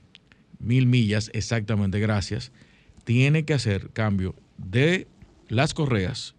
[0.59, 2.51] mil millas, exactamente, gracias,
[3.03, 5.07] tiene que hacer cambio de
[5.47, 6.35] las correas,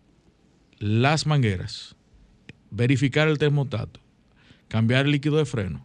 [0.79, 1.97] las mangueras,
[2.71, 4.01] verificar el termostato,
[4.68, 5.85] cambiar el líquido de freno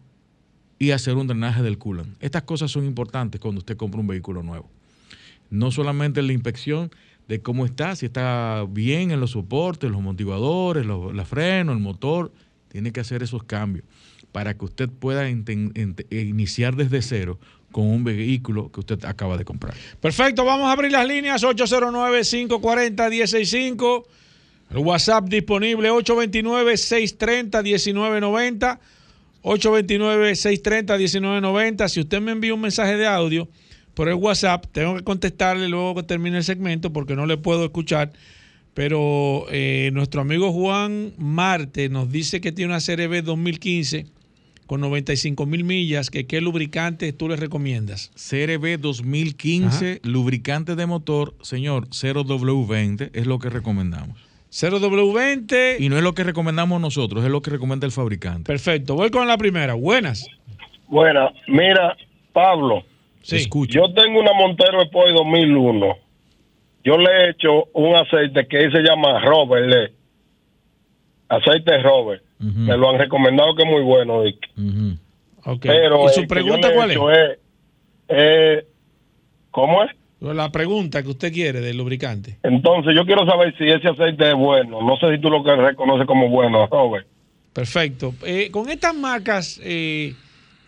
[0.78, 2.16] y hacer un drenaje del coolant.
[2.22, 4.70] Estas cosas son importantes cuando usted compra un vehículo nuevo.
[5.50, 6.90] No solamente la inspección
[7.28, 11.82] de cómo está, si está bien en los soportes, los motivadores, los, los frenos, el
[11.82, 12.32] motor,
[12.68, 13.84] tiene que hacer esos cambios
[14.32, 17.40] para que usted pueda iniciar desde cero
[17.72, 19.74] con un vehículo que usted acaba de comprar.
[20.00, 24.06] Perfecto, vamos a abrir las líneas 809-540-165.
[24.70, 28.78] El WhatsApp disponible 829-630-1990.
[29.42, 31.88] 829-630-1990.
[31.88, 33.48] Si usted me envía un mensaje de audio
[33.94, 37.64] por el WhatsApp, tengo que contestarle luego que termine el segmento porque no le puedo
[37.64, 38.12] escuchar.
[38.74, 44.06] Pero eh, nuestro amigo Juan Marte nos dice que tiene una CRB 2015
[44.66, 46.10] con 95 mil millas.
[46.10, 48.10] Que, ¿Qué lubricante tú le recomiendas?
[48.14, 54.18] CRB 2015, lubricante de motor, señor, 0W20 es lo que recomendamos.
[54.50, 55.76] 0W20.
[55.80, 58.44] Y no es lo que recomendamos nosotros, es lo que recomienda el fabricante.
[58.44, 59.74] Perfecto, voy con la primera.
[59.74, 60.26] Buenas.
[60.88, 61.96] Buena, mira,
[62.32, 62.84] Pablo,
[63.22, 63.48] Sí.
[63.68, 65.96] yo tengo una Montero Sport 2001.
[66.84, 69.92] Yo le he hecho un aceite que se llama Robert, le-
[71.28, 72.22] aceite Robert.
[72.38, 74.38] Me lo han recomendado que es muy bueno, Dick.
[75.62, 76.98] Pero ¿Y su pregunta cuál es?
[78.08, 78.66] eh,
[79.50, 79.90] ¿Cómo es?
[80.20, 82.38] La pregunta que usted quiere del lubricante.
[82.42, 84.82] Entonces yo quiero saber si ese aceite es bueno.
[84.82, 87.06] No sé si tú lo que reconoces como bueno, Robert.
[87.52, 88.14] Perfecto.
[88.24, 90.14] Eh, con estas marcas, eh,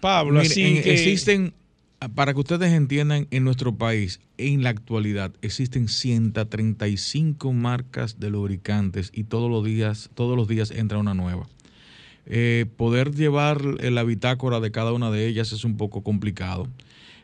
[0.01, 0.93] Pablo, Mire, así en- que...
[0.93, 1.55] existen,
[2.15, 9.11] para que ustedes entiendan, en nuestro país, en la actualidad, existen 135 marcas de lubricantes
[9.15, 11.47] y todos los días, todos los días entra una nueva.
[12.31, 16.69] Eh, poder llevar la bitácora de cada una de ellas es un poco complicado.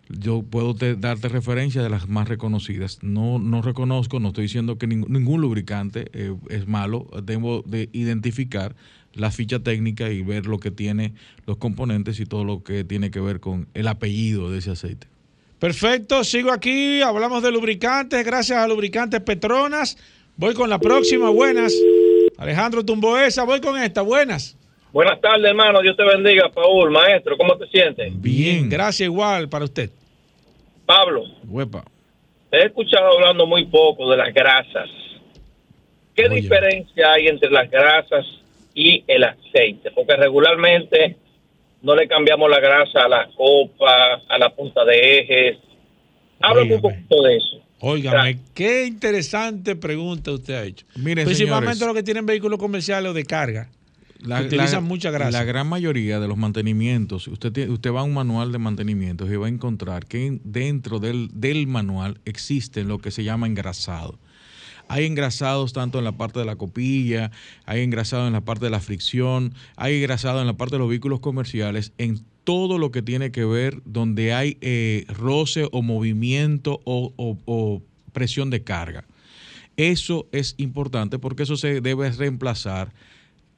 [0.09, 2.98] Yo puedo te- darte referencia de las más reconocidas.
[3.02, 7.07] No, no reconozco, no estoy diciendo que ning- ningún lubricante eh, es malo.
[7.22, 8.74] Debo de identificar
[9.14, 11.12] la ficha técnica y ver lo que tiene
[11.46, 15.07] los componentes y todo lo que tiene que ver con el apellido de ese aceite.
[15.59, 19.96] Perfecto, sigo aquí, hablamos de lubricantes, gracias a Lubricantes Petronas.
[20.36, 21.72] Voy con la próxima, buenas.
[22.36, 24.57] Alejandro Tumboesa, voy con esta, buenas.
[24.95, 25.80] Buenas tardes, hermano.
[25.80, 27.36] Dios te bendiga, Paul, maestro.
[27.36, 28.12] ¿Cómo te sientes?
[28.22, 29.90] Bien, gracias igual para usted.
[30.86, 31.82] Pablo, Huepa.
[32.49, 34.88] te he escuchado hablando muy poco de las grasas.
[36.14, 38.24] ¿Qué diferencia hay entre las grasas
[38.72, 39.90] y el aceite?
[39.90, 41.16] Porque regularmente
[41.82, 45.59] no le cambiamos la grasa a la copa, a la punta de ejes.
[46.40, 47.61] Háblame un poquito de eso.
[47.80, 50.86] Óigame, qué interesante pregunta usted ha hecho.
[50.95, 51.95] Miren, Principalmente señores.
[51.95, 53.68] los que tienen vehículos comerciales o de carga.
[54.24, 55.30] La, utilizan la- mucha grasa.
[55.30, 59.30] La gran mayoría de los mantenimientos, usted, tiene- usted va a un manual de mantenimientos
[59.30, 63.46] y va a encontrar que en- dentro del, del manual existe lo que se llama
[63.46, 64.18] engrasado.
[64.88, 67.30] Hay engrasados tanto en la parte de la copilla,
[67.64, 70.88] hay engrasado en la parte de la fricción, hay engrasado en la parte de los
[70.90, 76.80] vehículos comerciales, en todo lo que tiene que ver donde hay eh, roce o movimiento
[76.84, 79.04] o- o- o presión de carga.
[79.78, 82.92] Eso es importante porque eso se debe reemplazar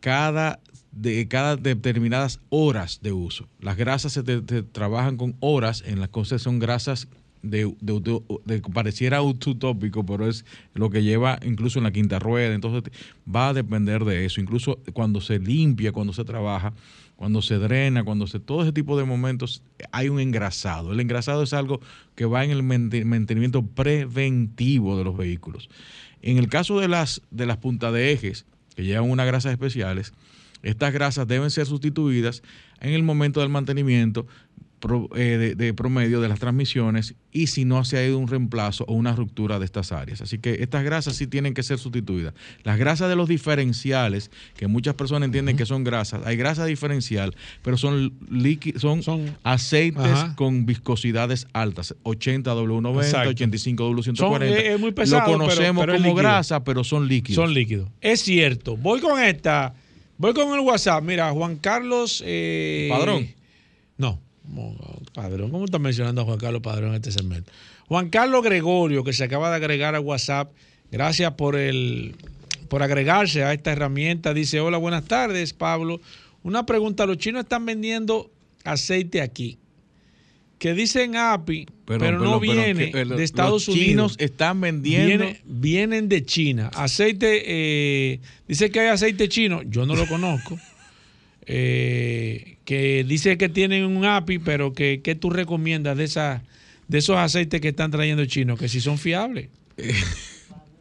[0.01, 0.61] cada,
[0.93, 3.49] de, cada determinadas horas de uso.
[3.61, 7.09] Las grasas se, te- trabajan con horas, en las cosas son grasas
[7.43, 10.45] de, de- de- de- pareciera utópico, pero es
[10.75, 12.91] lo que lleva incluso en la quinta rueda, entonces
[13.33, 16.73] va a depender de eso, incluso cuando se limpia, cuando se trabaja,
[17.15, 20.93] cuando se drena, cuando se todo ese tipo de momentos hay un engrasado.
[20.93, 21.81] El engrasado es algo
[22.15, 25.69] que va en el mante- mantenimiento preventivo de los vehículos.
[26.23, 28.45] En el caso de las de las puntas de ejes
[28.77, 30.13] que llevan unas grasas especiales,
[30.63, 32.43] estas grasas deben ser sustituidas
[32.81, 34.27] en el momento del mantenimiento
[34.87, 38.29] pro- eh, de, de promedio de las transmisiones y si no se ha ido un
[38.29, 40.21] reemplazo o una ruptura de estas áreas.
[40.21, 42.35] Así que estas grasas sí tienen que ser sustituidas.
[42.63, 47.35] Las grasas de los diferenciales, que muchas personas entienden que son grasas, hay grasa diferencial,
[47.63, 49.03] pero son, líqui- son,
[49.43, 50.35] aceites Ajá.
[50.37, 53.31] con viscosidades altas, 80 W90, Exacto.
[53.31, 54.17] 85 W140.
[54.17, 57.43] Son, eh, es muy pesado, Lo conocemos pero- pero es como grasa, pero son líquidos.
[57.45, 57.89] Son líquidos.
[58.01, 58.77] Es cierto.
[58.77, 59.75] Voy con esta.
[60.19, 61.03] Voy con el WhatsApp.
[61.05, 62.23] Mira, Juan Carlos.
[62.25, 63.29] eh, Padrón.
[63.99, 64.21] No.
[65.13, 65.51] Padrón.
[65.51, 67.51] ¿Cómo estás mencionando a Juan Carlos Padrón en este segmento?
[67.89, 70.53] Juan Carlos Gregorio, que se acaba de agregar a WhatsApp.
[70.91, 72.15] Gracias por el
[72.69, 74.35] por agregarse a esta herramienta.
[74.35, 76.01] Dice: Hola, buenas tardes, Pablo.
[76.43, 78.31] Una pregunta: los chinos están vendiendo
[78.65, 79.59] aceite aquí.
[80.59, 83.87] Que dicen API, pero, Pero- no pero- viene que, eh, de Estados los Unidos.
[83.87, 86.71] chinos están vendiendo- Viene- vienen de China.
[86.75, 90.59] Aceite, eh, dice que hay aceite chino, yo no lo conozco.
[91.47, 96.43] Eh, que dice que tienen un API, pero que ¿qué tú recomiendas de esa,
[96.89, 99.49] de esos aceites que están trayendo chinos, que si son fiables.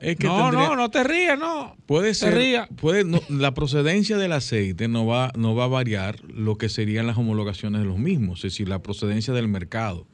[0.02, 1.76] Es que no, tendría- no, no te rías, no.
[1.88, 2.68] Puede Te ser, ría.
[2.76, 7.08] puede, no, la procedencia del aceite no va, no va a variar lo que serían
[7.08, 10.06] las homologaciones de los mismos, es decir, la procedencia del mercado.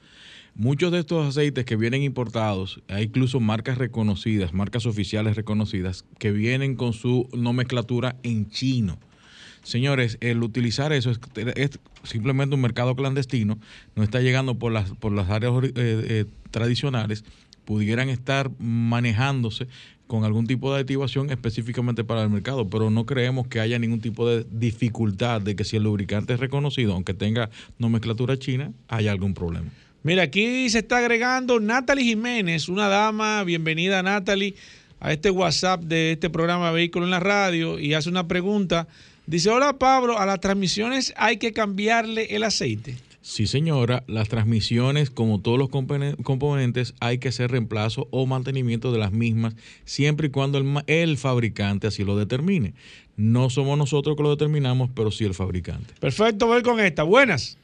[0.54, 6.32] Muchos de estos aceites que vienen importados, hay incluso marcas reconocidas, marcas oficiales reconocidas, que
[6.32, 8.97] vienen con su nomenclatura en chino.
[9.64, 11.20] Señores, el utilizar eso es,
[12.03, 13.59] simplemente un mercado clandestino,
[13.95, 17.24] no está llegando por las, por las áreas eh, eh, tradicionales,
[17.66, 19.68] pudieran estar manejándose
[20.07, 24.01] con algún tipo de activación específicamente para el mercado, pero no creemos que haya ningún
[24.01, 29.12] tipo de dificultad de que si el lubricante es reconocido, aunque tenga nomenclatura china, haya
[29.12, 29.70] algún problema.
[30.03, 34.55] Mira, aquí se está agregando Natalie Jiménez, una dama, bienvenida Natalie,
[34.99, 38.88] a este WhatsApp de este programa Vehículo en la Radio y hace una pregunta.
[39.26, 42.95] Dice, hola Pablo, a las transmisiones hay que cambiarle el aceite.
[43.22, 48.91] Sí, señora, las transmisiones, como todos los compone- componentes, hay que hacer reemplazo o mantenimiento
[48.91, 49.55] de las mismas,
[49.86, 52.74] siempre y cuando el, el fabricante así lo determine.
[53.15, 55.93] No somos nosotros que lo determinamos, pero sí el fabricante.
[55.99, 57.03] Perfecto, voy con esta.
[57.03, 57.57] Buenas.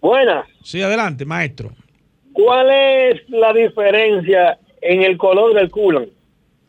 [0.00, 0.46] Buenas.
[0.64, 1.72] Sí, adelante, maestro.
[2.32, 6.10] ¿Cuál es la diferencia en el color del coolant?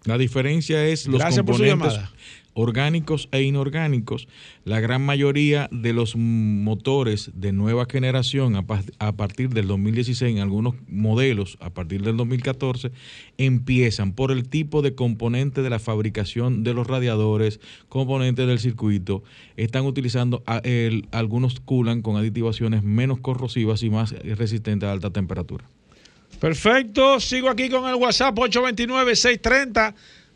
[0.06, 2.12] La diferencia es los Gracias por su componentes llamada.
[2.58, 4.28] Orgánicos e inorgánicos.
[4.66, 10.36] La gran mayoría de los motores de nueva generación a, pa- a partir del 2016,
[10.36, 12.92] en algunos modelos a partir del 2014,
[13.38, 19.24] empiezan por el tipo de componente de la fabricación de los radiadores, componentes del circuito.
[19.56, 20.44] Están utilizando
[21.12, 25.66] algunos coolant con aditivaciones menos corrosivas y más resistentes a alta temperatura.
[26.40, 28.36] Perfecto, sigo aquí con el WhatsApp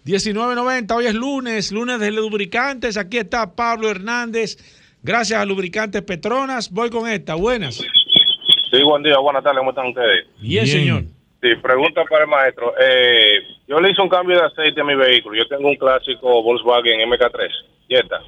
[0.05, 0.91] 829-630-1990.
[0.95, 2.97] Hoy es lunes, lunes de lubricantes.
[2.97, 4.57] Aquí está Pablo Hernández.
[5.03, 6.71] Gracias a Lubricantes Petronas.
[6.71, 7.35] Voy con esta.
[7.35, 7.75] Buenas.
[7.75, 10.27] Sí, buen día, buenas tardes, ¿cómo están ustedes?
[10.39, 11.03] Bien, señor.
[11.41, 12.73] Sí, pregunta para el maestro.
[12.79, 15.35] Eh, yo le hice un cambio de aceite a mi vehículo.
[15.35, 17.49] Yo tengo un clásico Volkswagen MK3,
[17.89, 18.21] Jetta.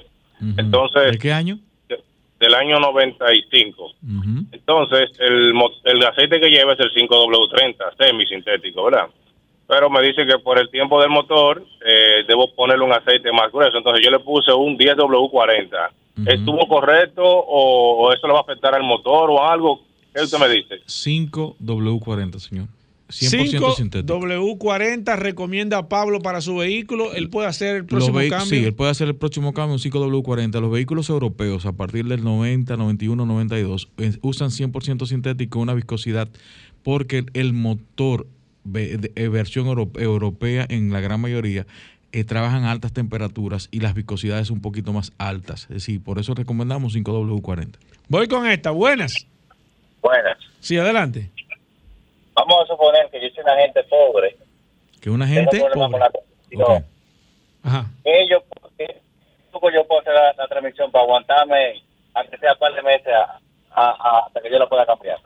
[0.58, 1.58] Entonces, ¿De qué año?
[2.40, 3.92] del año 95.
[4.52, 9.06] Entonces, el, mo- el aceite que lleva es el 5W30, semisintético, ¿verdad?
[9.74, 13.52] Pero me dice que por el tiempo del motor eh, debo ponerle un aceite más
[13.52, 13.76] grueso.
[13.76, 15.90] Entonces, yo le puse un 10W40.
[16.28, 19.82] ¿Estuvo correcto o, o eso le va a afectar al motor o algo?
[20.14, 20.76] ¿Qué usted me dice?
[20.86, 22.68] 5W40, señor.
[23.10, 24.20] 100% sintético.
[24.20, 27.14] W40 recomienda a Pablo para su vehículo.
[27.14, 28.46] Él puede hacer el próximo cambio.
[28.46, 30.60] Sí, él puede hacer el próximo cambio, un 5W40.
[30.62, 36.30] Los vehículos europeos, a partir del 90, 91, 92, eh, usan 100% sintético, una viscosidad,
[36.84, 38.28] porque el motor
[38.64, 41.66] versión euro- europea, en la gran mayoría,
[42.12, 45.64] eh, trabajan a altas temperaturas y las viscosidades un poquito más altas.
[45.64, 47.78] Es decir, por eso recomendamos 5W40.
[48.08, 48.72] Voy con esta.
[48.72, 49.26] Buenas.
[50.02, 50.38] Buenas.
[50.60, 51.30] Sí, adelante.
[52.36, 54.36] Vamos a suponer que yo soy una gente pobre.
[55.02, 55.60] Que una gente...
[55.60, 56.12] con la.
[57.64, 57.86] Ajá.
[58.04, 58.44] ¿Qué yo,
[58.78, 59.02] qué
[59.52, 61.82] truco yo puedo hacer la, la transmisión para aguantarme,
[62.14, 63.40] aunque sea un par de meses, a-
[63.72, 65.18] a- a- hasta que yo la pueda cambiar?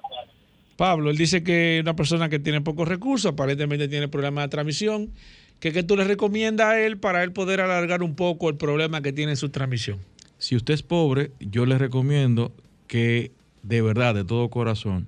[0.78, 5.12] Pablo, él dice que una persona que tiene pocos recursos, aparentemente tiene problemas de transmisión,
[5.60, 9.02] que qué tú le recomiendas a él para él poder alargar un poco el problema
[9.02, 10.00] que tiene en su transmisión.
[10.38, 12.54] Si usted es pobre, yo le recomiendo
[12.86, 13.32] que
[13.68, 15.08] de verdad, de todo corazón,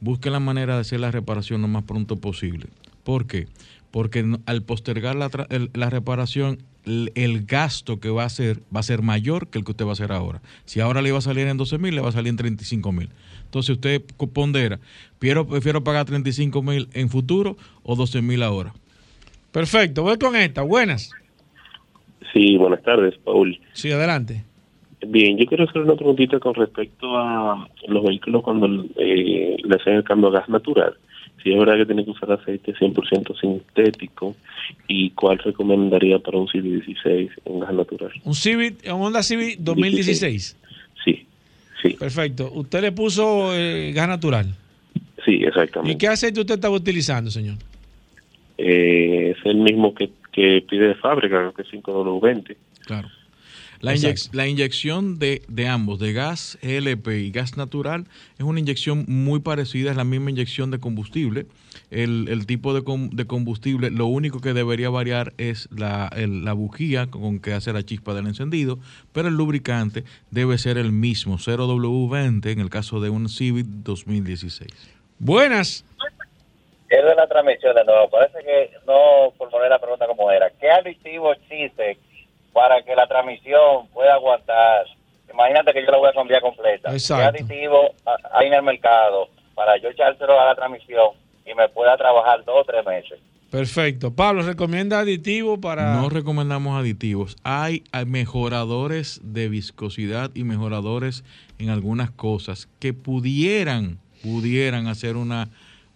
[0.00, 2.66] busque la manera de hacer la reparación lo más pronto posible.
[3.02, 3.48] ¿Por qué?
[3.90, 5.30] Porque al postergar la,
[5.72, 9.64] la reparación, el, el gasto que va a hacer va a ser mayor que el
[9.64, 10.42] que usted va a hacer ahora.
[10.64, 12.92] Si ahora le iba a salir en 12 mil, le va a salir en 35
[12.92, 13.10] mil.
[13.48, 14.02] Entonces usted
[14.34, 14.78] pondera,
[15.18, 18.74] prefiero, prefiero pagar 35 mil en futuro o 12 mil ahora.
[19.52, 20.60] Perfecto, voy con esta.
[20.60, 21.10] Buenas.
[22.34, 23.58] Sí, buenas tardes, Paul.
[23.72, 24.44] Sí, adelante.
[25.06, 29.94] Bien, yo quiero hacer una preguntita con respecto a los vehículos cuando eh, le hacen
[29.94, 30.94] el cambio a gas natural.
[31.42, 34.36] Si es verdad que tiene que usar aceite 100% sintético,
[34.88, 38.12] ¿y cuál recomendaría para un CV16 en gas natural?
[38.24, 40.56] Un Civic, un Honda Civic 2016.
[41.04, 41.26] Sí,
[41.82, 41.90] sí.
[41.90, 42.50] Perfecto.
[42.52, 44.46] Usted le puso eh, gas natural.
[45.24, 45.92] Sí, exactamente.
[45.92, 47.56] ¿Y qué aceite usted estaba utilizando, señor?
[48.56, 52.56] Eh, es el mismo que, que pide de fábrica, que es 5W20.
[52.86, 53.08] Claro.
[53.80, 58.06] La, inyec- la inyección de, de ambos, de gas LP y gas natural,
[58.38, 61.46] es una inyección muy parecida, es la misma inyección de combustible.
[61.90, 66.44] El, el tipo de, com- de combustible, lo único que debería variar es la, el-
[66.44, 68.78] la bujía con que hace la chispa del encendido,
[69.12, 74.70] pero el lubricante debe ser el mismo, 0W20 en el caso de un Civic 2016.
[75.18, 75.84] Buenas.
[76.90, 78.08] Es de la transmisión de nuevo.
[78.10, 80.50] Parece que no formulé la pregunta como era.
[80.58, 81.98] ¿Qué aditivo existe
[82.54, 84.86] para que la transmisión pueda aguantar?
[85.30, 86.87] Imagínate que yo la voy a cambiar completa.
[86.98, 87.32] Exacto.
[87.38, 91.10] ¿Qué aditivo ha- hay en el mercado para yo echárselo a la transmisión
[91.46, 93.18] y me pueda trabajar dos o tres meses?
[93.50, 94.12] Perfecto.
[94.14, 95.94] Pablo, ¿recomienda aditivos para...?
[95.94, 97.34] No recomendamos aditivos.
[97.44, 101.24] Hay hay mejoradores de viscosidad y mejoradores
[101.58, 105.48] en algunas cosas que pudieran, pudieran hacer una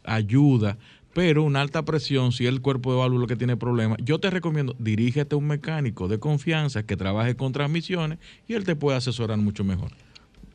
[0.04, 0.78] ayuda,
[1.12, 4.74] pero una alta presión, si el cuerpo de válvula que tiene problemas, yo te recomiendo,
[4.78, 9.36] dirígete a un mecánico de confianza que trabaje con transmisiones y él te puede asesorar
[9.36, 9.90] mucho mejor.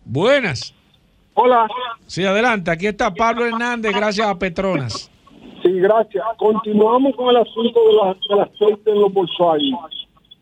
[0.08, 0.74] Buenas.
[1.34, 1.68] Hola.
[2.08, 2.72] Sí, adelante.
[2.72, 5.12] Aquí está Pablo Hernández, gracias a Petronas.
[5.62, 6.24] Sí, gracias.
[6.38, 9.76] Continuamos con el asunto de la, del aceite en los Volkswagen.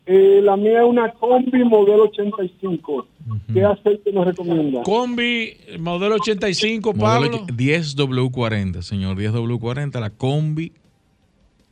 [0.06, 3.08] Eh, la mía es una combi modelo 85.
[3.52, 4.84] ¿Qué aceite nos recomienda?
[4.84, 7.48] Combi, modelo 85, Modelo Pablo.
[7.48, 10.72] 10W40, señor, 10W40, la combi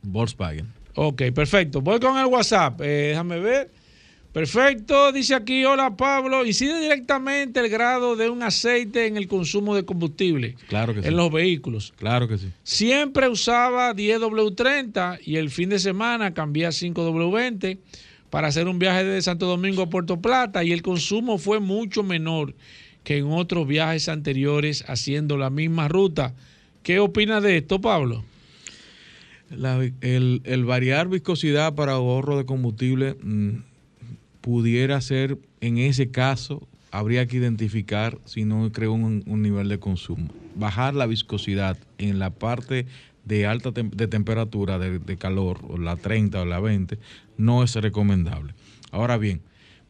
[0.02, 0.66] Volkswagen.
[0.96, 1.80] Ok, perfecto.
[1.80, 2.80] Voy con el WhatsApp.
[2.80, 3.70] Eh, déjame ver.
[4.34, 5.12] Perfecto.
[5.12, 6.44] Dice aquí, hola Pablo.
[6.44, 11.08] Incide directamente el grado de un aceite en el consumo de combustible Claro que sí.
[11.08, 11.94] en los vehículos.
[11.96, 12.48] Claro que sí.
[12.64, 17.78] Siempre usaba 10W30 y el fin de semana cambié a 5W20
[18.28, 22.02] para hacer un viaje desde Santo Domingo a Puerto Plata y el consumo fue mucho
[22.02, 22.54] menor
[23.04, 26.34] que en otros viajes anteriores haciendo la misma ruta.
[26.82, 28.24] ¿Qué opina de esto, Pablo?
[29.50, 33.58] La- el, el variar viscosidad para ahorro de combustible mm,
[34.44, 40.28] pudiera ser, en ese caso, habría que identificar si no creo un, nivel de consumo.
[40.54, 42.84] Bajar la viscosidad en la parte
[43.24, 46.98] de alta de temperatura, de, de calor, o la 30 o la 20,
[47.38, 48.52] no es recomendable.
[48.90, 49.40] Ahora bien,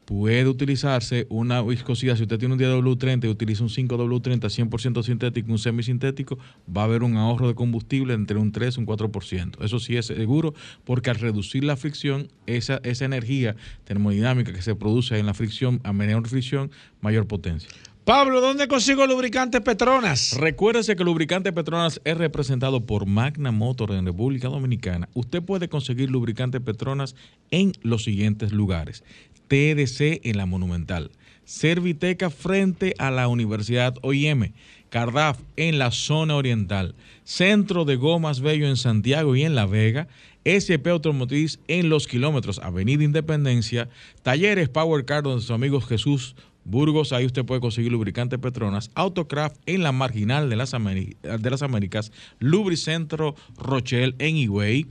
[0.05, 5.51] puede utilizarse una viscosidad, si usted tiene un 10W30 y utiliza un 5W30 100% sintético,
[5.51, 6.39] un semisintético,
[6.75, 9.65] va a haber un ahorro de combustible entre un 3 y un 4%.
[9.65, 14.75] Eso sí es seguro, porque al reducir la fricción, esa, esa energía termodinámica que se
[14.75, 17.69] produce en la fricción, a menor fricción, mayor potencia.
[18.05, 20.37] Pablo, ¿dónde consigo lubricantes Petronas?
[20.39, 25.09] Recuérdese que el lubricante Petronas es representado por Magna Motor en República Dominicana.
[25.15, 27.17] Usted puede conseguir lubricante Petronas
[27.51, 29.05] en los siguientes lugares.
[29.49, 31.11] TDC en la Monumental,
[31.45, 34.53] Serviteca frente a la Universidad OIM,
[34.89, 40.09] Cardaf en la zona oriental, Centro de Gomas Bello en Santiago y en La Vega,
[40.45, 43.89] SP Automotriz en los kilómetros Avenida Independencia,
[44.23, 49.57] Talleres Power Car donde sus amigos Jesús Burgos, ahí usted puede conseguir lubricante Petronas, Autocraft
[49.67, 54.87] en la marginal de las, de las Américas, Lubricentro Rochelle en Higüey,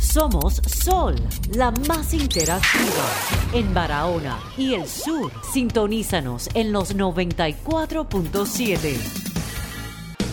[0.00, 1.16] Somos Sol,
[1.54, 3.10] la más interactiva
[3.52, 5.32] en Barahona y el sur.
[5.52, 8.96] Sintonízanos en los 94.7.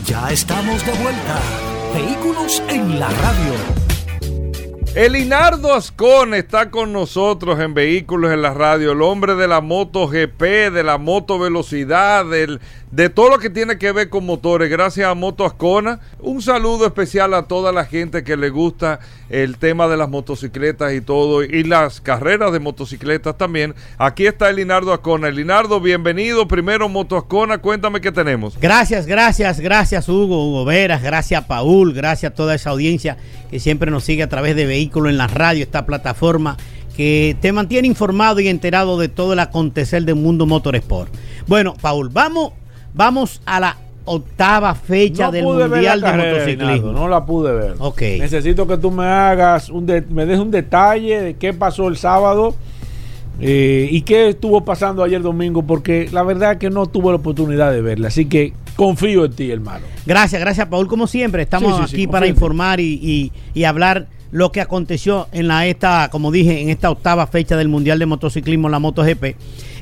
[0.06, 1.42] Ya estamos de vuelta.
[1.96, 3.95] Vehículos en la radio.
[4.96, 10.08] Elinardo Ascon está con nosotros en Vehículos en la Radio, el hombre de la moto
[10.08, 12.62] GP, de la moto velocidad, del,
[12.96, 14.70] de todo lo que tiene que ver con motores.
[14.70, 16.00] Gracias a Moto Ascona.
[16.22, 20.94] Un saludo especial a toda la gente que le gusta el tema de las motocicletas
[20.94, 23.76] y todo, y las carreras de motocicletas también.
[23.98, 25.28] Aquí está Elinardo Ascona.
[25.28, 26.48] Elinardo, bienvenido.
[26.48, 28.58] Primero Moto Ascona, cuéntame qué tenemos.
[28.62, 33.18] Gracias, gracias, gracias Hugo, Hugo Veras, gracias Paul, gracias a toda esa audiencia
[33.52, 36.56] que siempre nos sigue a través de Vehículos en la Radio, esta plataforma
[36.96, 41.14] que te mantiene informado y enterado de todo el acontecer del mundo motorsport.
[41.46, 42.54] Bueno, Paul, vamos,
[42.96, 46.92] vamos a la octava fecha No del Mundial de carrera, Motociclismo.
[46.92, 47.76] No la pude ver.
[47.80, 48.02] Ok.
[48.20, 51.98] Necesito que tú me hagas, un de- me des un detalle de qué pasó el
[51.98, 52.56] sábado
[53.40, 57.16] eh, y qué estuvo pasando ayer domingo, porque la verdad es que no tuve la
[57.16, 58.08] oportunidad de verla.
[58.10, 59.86] Así que confío en ti, hermano.
[60.06, 60.88] Gracias, gracias, Paul.
[60.88, 64.62] Como siempre, estamos Sí, sí, sí, aquí para informar y, y- y hablar lo que
[64.62, 68.80] aconteció en la esta, como dije, en esta octava fecha del Mundial de Motociclismo, la
[68.80, 69.36] MotoGP.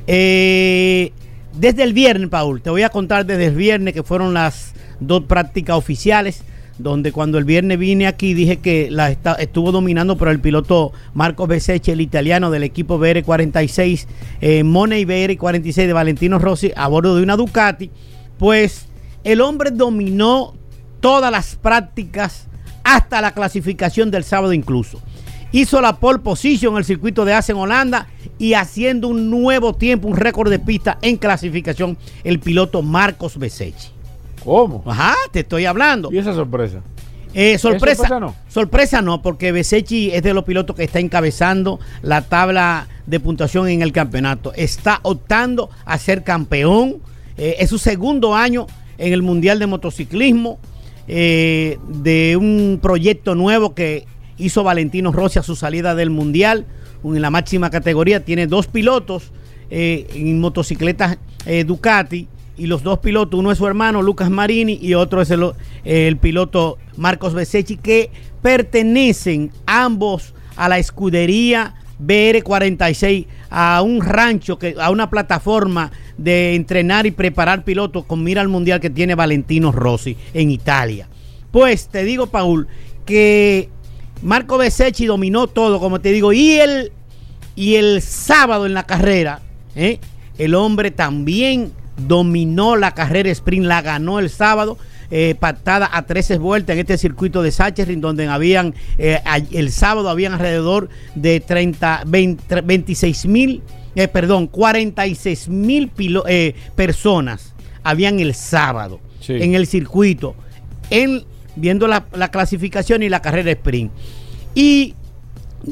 [0.07, 1.11] Eh,
[1.55, 5.23] desde el viernes, Paul, te voy a contar desde el viernes que fueron las dos
[5.23, 6.43] prácticas oficiales,
[6.77, 11.45] donde cuando el viernes vine aquí dije que la estuvo dominando por el piloto Marco
[11.45, 14.07] Besecchi, el italiano del equipo BR46,
[14.41, 17.91] eh, Money BR46 de Valentino Rossi a bordo de una Ducati,
[18.39, 18.87] pues
[19.23, 20.55] el hombre dominó
[20.99, 22.47] todas las prácticas
[22.83, 24.99] hasta la clasificación del sábado incluso.
[25.53, 28.07] Hizo la pole position en el circuito de Asen Holanda
[28.39, 33.89] y haciendo un nuevo tiempo, un récord de pista en clasificación, el piloto Marcos Besecchi.
[34.43, 34.83] ¿Cómo?
[34.87, 36.11] Ajá, te estoy hablando.
[36.11, 36.81] ¿Y esa sorpresa?
[37.35, 38.35] Eh, sorpresa, sorpresa no?
[38.47, 43.67] sorpresa no, porque Besecchi es de los pilotos que está encabezando la tabla de puntuación
[43.67, 44.53] en el campeonato.
[44.55, 46.97] Está optando a ser campeón.
[47.37, 48.65] Eh, es su segundo año
[48.97, 50.57] en el Mundial de Motociclismo
[51.07, 54.07] eh, de un proyecto nuevo que
[54.45, 56.65] hizo Valentino Rossi a su salida del Mundial.
[57.03, 59.31] En la máxima categoría tiene dos pilotos
[59.69, 64.77] eh, en motocicletas eh, Ducati y los dos pilotos, uno es su hermano Lucas Marini
[64.79, 65.31] y otro es
[65.83, 68.11] el, piloto Marcos Besecchi, que
[68.41, 77.07] pertenecen ambos a la escudería BR46, a un rancho, que, a una plataforma de entrenar
[77.07, 81.07] y preparar pilotos con mira al mundial que tiene Valentino Rossi en Italia.
[81.49, 82.67] Pues te digo, Paul,
[83.05, 83.69] que
[84.23, 86.91] Marco Besecchi dominó todo, como te digo, y el,
[87.55, 89.41] y el sábado en la carrera,
[89.75, 89.99] ¿eh?
[90.37, 94.77] el hombre también dominó la carrera sprint, la ganó el sábado.
[95.11, 99.19] eh, pactada a 13 vueltas en este circuito de Sachsenring, donde habían eh,
[99.51, 103.61] el sábado habían alrededor de 30, 20 26 mil,
[103.95, 105.91] eh, perdón, 46 mil
[106.27, 109.33] eh, personas habían el sábado Sí.
[109.33, 110.33] en el circuito,
[110.89, 111.23] en,
[111.55, 113.91] viendo la, la clasificación y la carrera sprint.
[114.55, 114.95] Y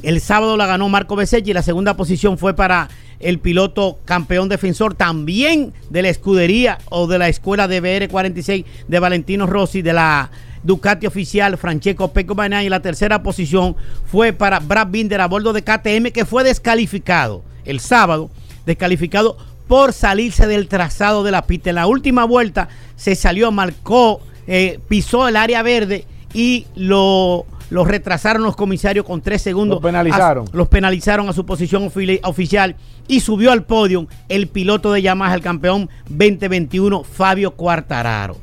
[0.03, 2.89] el sábado la ganó Marco Besecchi y la segunda posición fue para
[3.19, 8.99] el piloto campeón defensor también de la escudería o de la escuela de BR46 de
[8.99, 10.31] Valentino Rossi de la
[10.63, 13.75] Ducati oficial Francesco Pecco Bagnaia y la tercera posición
[14.05, 18.29] fue para Brad Binder a bordo de KTM que fue descalificado el sábado,
[18.65, 19.37] descalificado
[19.67, 21.69] por salirse del trazado de la pista.
[21.69, 24.21] En la última vuelta se salió, marcó,
[24.53, 26.03] eh, pisó el área verde
[26.33, 29.77] y lo, lo retrasaron los comisarios con tres segundos.
[29.77, 30.47] Lo penalizaron.
[30.47, 31.89] A- los penalizaron a su posición
[32.23, 32.75] oficial
[33.07, 38.35] y subió al podio el piloto de Yamaha, el campeón 2021, Fabio Quartararo.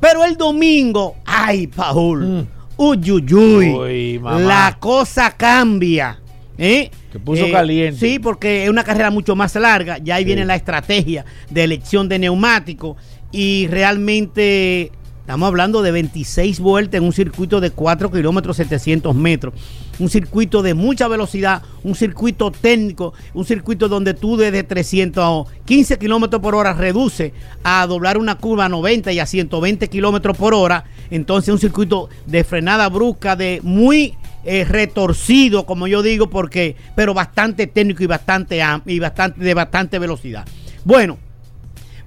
[0.00, 6.18] Pero el domingo, ay, Paul, uy, uy, uy, la cosa cambia.
[6.58, 6.90] ¿eh?
[7.12, 8.00] Se puso caliente.
[8.00, 9.98] Sí, porque es una carrera mucho más larga.
[9.98, 12.96] Ya ahí viene la estrategia de elección de neumáticos.
[13.30, 14.90] Y realmente
[15.22, 19.54] estamos hablando de 26 vueltas en un circuito de 4 kilómetros 700 metros.
[19.98, 26.42] Un circuito de mucha velocidad, un circuito técnico, un circuito donde tú desde 315 kilómetros
[26.42, 27.32] por hora reduce
[27.62, 30.84] a doblar una curva a 90 y a 120 kilómetros por hora.
[31.10, 37.14] Entonces un circuito de frenada brusca, de muy eh, retorcido, como yo digo, porque, pero
[37.14, 40.44] bastante técnico y bastante y bastante de bastante velocidad.
[40.84, 41.16] Bueno,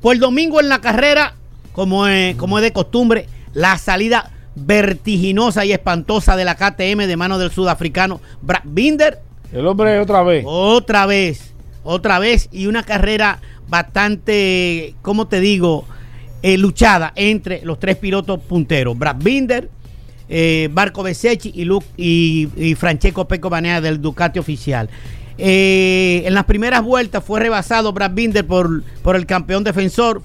[0.02, 1.36] pues el domingo en la carrera,
[1.76, 7.18] como es, como es de costumbre, la salida vertiginosa y espantosa de la KTM de
[7.18, 9.20] mano del sudafricano Brad Binder.
[9.52, 10.46] El hombre otra vez.
[10.48, 11.54] Otra vez,
[11.84, 15.86] otra vez, y una carrera bastante, ¿cómo te digo?
[16.42, 19.70] Eh, luchada entre los tres pilotos punteros, Brad Binder,
[20.30, 24.90] eh, Marco Besecchi y, Lu- y, y Francesco Pecco Banea del Ducati oficial.
[25.38, 30.22] Eh, en las primeras vueltas fue rebasado Brad Binder por, por el campeón defensor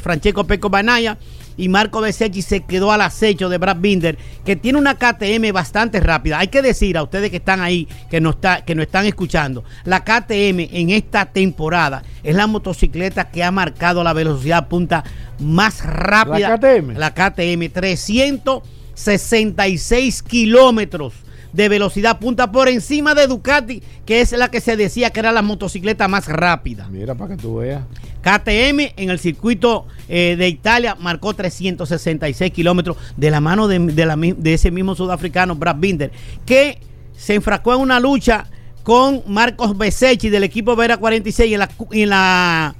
[0.00, 1.18] Francesco Pecco Banaya
[1.56, 6.00] y Marco Besecchi se quedó al acecho de Brad Binder, que tiene una KTM bastante
[6.00, 6.40] rápida.
[6.40, 9.62] Hay que decir a ustedes que están ahí, que nos, está, que nos están escuchando,
[9.84, 15.04] la KTM en esta temporada es la motocicleta que ha marcado la velocidad punta
[15.38, 16.50] más rápida.
[16.50, 16.96] ¿La KTM?
[16.96, 21.14] La KTM, 366 kilómetros
[21.54, 25.30] de velocidad punta por encima de Ducati, que es la que se decía que era
[25.32, 26.88] la motocicleta más rápida.
[26.90, 27.82] Mira para que tú veas.
[28.22, 34.06] KTM en el circuito eh, de Italia marcó 366 kilómetros de la mano de, de
[34.06, 36.10] la mi- de ese mismo sudafricano Brad Binder,
[36.44, 36.78] que
[37.16, 38.46] se enfrascó en una lucha
[38.82, 42.76] con Marcos Besecchi del equipo Vera 46 y en la, en la,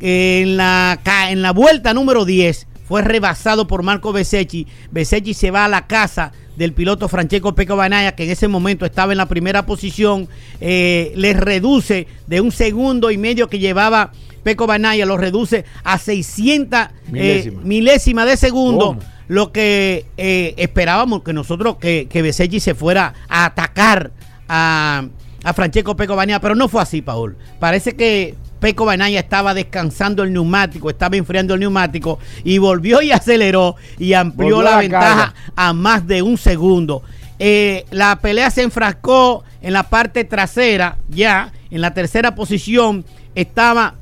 [0.00, 0.98] en la,
[1.30, 4.66] en la vuelta número 10 fue rebasado por Marco Besecchi.
[4.90, 8.86] Besecchi se va a la casa del piloto Francesco Peco Banaya, que en ese momento
[8.86, 10.28] estaba en la primera posición,
[10.60, 14.12] eh, le reduce de un segundo y medio que llevaba
[14.42, 17.62] Peco Banaya, lo reduce a 600 eh, Milésima.
[17.62, 18.98] milésimas de segundo.
[19.26, 24.12] Lo que eh, esperábamos que nosotros, que, que Besecchi se fuera a atacar
[24.48, 25.06] a,
[25.42, 27.36] a Francesco Peco Banaya, pero no fue así, Paul.
[27.58, 28.34] Parece que
[28.64, 34.14] Peco Banaya estaba descansando el neumático, estaba enfriando el neumático y volvió y aceleró y
[34.14, 37.02] amplió la, ventaja a más de un segundo.
[37.38, 43.04] Eh, la pelea se enfrascó en la parte trasera, ya en la tercera posición
[43.34, 43.96] estaba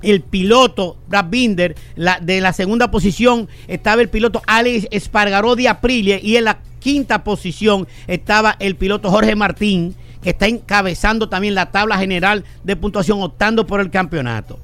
[0.00, 5.68] el piloto Brad Binder, la, de la segunda posición estaba el piloto Alex Espargaró de
[5.68, 11.54] Aprilia y en la quinta posición estaba el piloto Jorge Martín, que está encabezando también
[11.54, 14.58] la tabla general de puntuación, optando por el campeonato.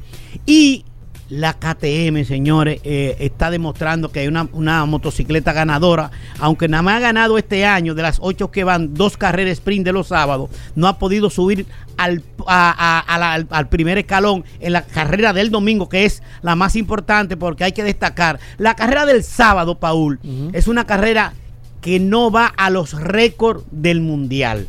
[0.46, 0.84] Y
[1.30, 6.96] la KTM, señores, eh, está demostrando que hay una, una motocicleta ganadora, aunque nada más
[6.96, 10.50] ha ganado este año de las ocho que van, dos carreras sprint de los sábados,
[10.74, 11.66] no ha podido subir
[11.96, 16.04] al, a- a- a la- al, al primer escalón en la carrera del domingo, que
[16.04, 18.38] es la más importante porque hay que destacar.
[18.58, 20.20] La carrera del sábado, Paul,
[20.52, 21.32] es una carrera
[21.80, 24.68] que no va a los récords del mundial.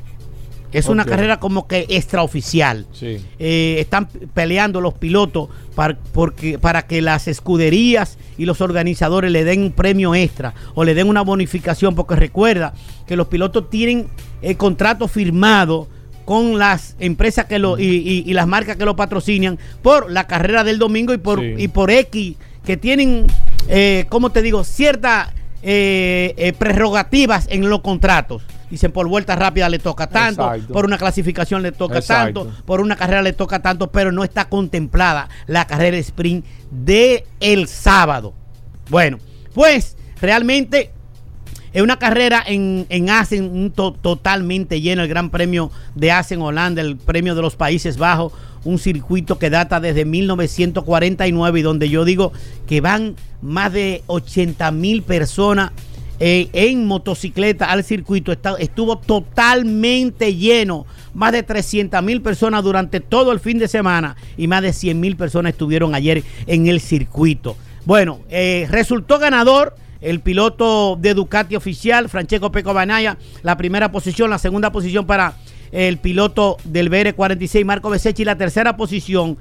[0.77, 2.85] Es una carrera como que extraoficial.
[2.91, 3.17] Sí.
[3.39, 9.43] Eh, están peleando los pilotos para, porque, para que las escuderías y los organizadores le
[9.43, 12.73] den un premio extra o le den una bonificación, porque recuerda
[13.07, 14.07] que los pilotos tienen
[14.41, 15.87] el contrato firmado
[16.25, 20.25] con las empresas que lo y, y- y las marcas que lo patrocinan por la
[20.25, 21.53] carrera del domingo y por, Sí.
[21.57, 22.35] y por X
[22.65, 23.27] que tienen,
[23.69, 24.63] eh, ¿cómo te digo?
[24.63, 25.29] Ciertas
[25.67, 28.41] eh, eh, prerrogativas en los contratos.
[28.69, 30.73] Dicen por vuelta rápida le toca tanto, Exacto.
[30.73, 32.45] por una clasificación le toca Exacto.
[32.45, 37.25] tanto, por una carrera le toca tanto, pero no está contemplada la carrera sprint de
[37.39, 38.33] el sábado.
[38.89, 39.19] Bueno,
[39.53, 40.91] pues realmente
[41.73, 46.95] es una carrera en, en to- totalmente lleno, el Gran Premio de Assen, Holanda, el
[46.97, 48.33] Premio de los Países Bajos,
[48.63, 52.31] un circuito que data desde 1949 y donde yo digo
[52.67, 55.71] que van más de 80 mil personas
[56.19, 58.31] en motocicleta al circuito.
[58.31, 64.47] Estuvo totalmente lleno, más de 300 mil personas durante todo el fin de semana y
[64.47, 67.57] más de 100 mil personas estuvieron ayer en el circuito.
[67.85, 74.29] Bueno, eh, resultó ganador el piloto de Ducati oficial, Francesco Peco Banaya, la primera posición,
[74.29, 75.35] la segunda posición para
[75.71, 79.37] el piloto del BR46, Marco Besecchi, la tercera posición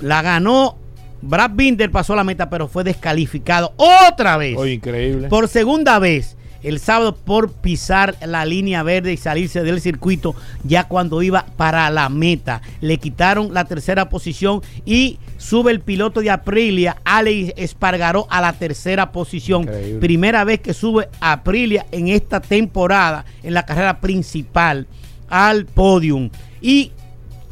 [0.00, 0.76] la ganó
[1.22, 4.56] Brad Binder, pasó la meta, pero fue descalificado otra vez.
[4.56, 5.28] Oye, increíble.
[5.28, 10.34] Por segunda vez el sábado por pisar la línea verde y salirse del circuito
[10.64, 12.62] ya cuando iba para la meta.
[12.80, 18.52] Le quitaron la tercera posición y sube el piloto de Aprilia, Alex Espargaró, a la
[18.52, 19.62] tercera posición.
[19.62, 20.00] Increíble.
[20.00, 24.86] Primera vez que sube Aprilia en esta temporada en la carrera principal
[25.28, 26.30] al podium.
[26.60, 26.92] Y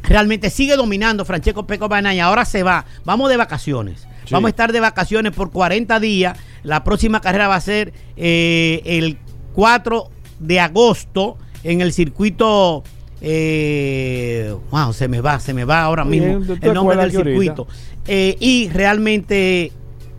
[0.07, 2.25] realmente sigue dominando Francesco Peco Banaya.
[2.25, 2.85] Ahora se va.
[3.05, 4.07] Vamos de vacaciones.
[4.25, 4.33] Sí.
[4.33, 6.37] Vamos a estar de vacaciones por 40 días.
[6.63, 9.17] La próxima carrera va a ser eh, el
[9.53, 10.09] 4
[10.39, 12.83] de agosto en el circuito.
[13.21, 17.67] eh, wow, se me va, se me va ahora mismo bien, el nombre del circuito.
[18.05, 19.71] Eh, y realmente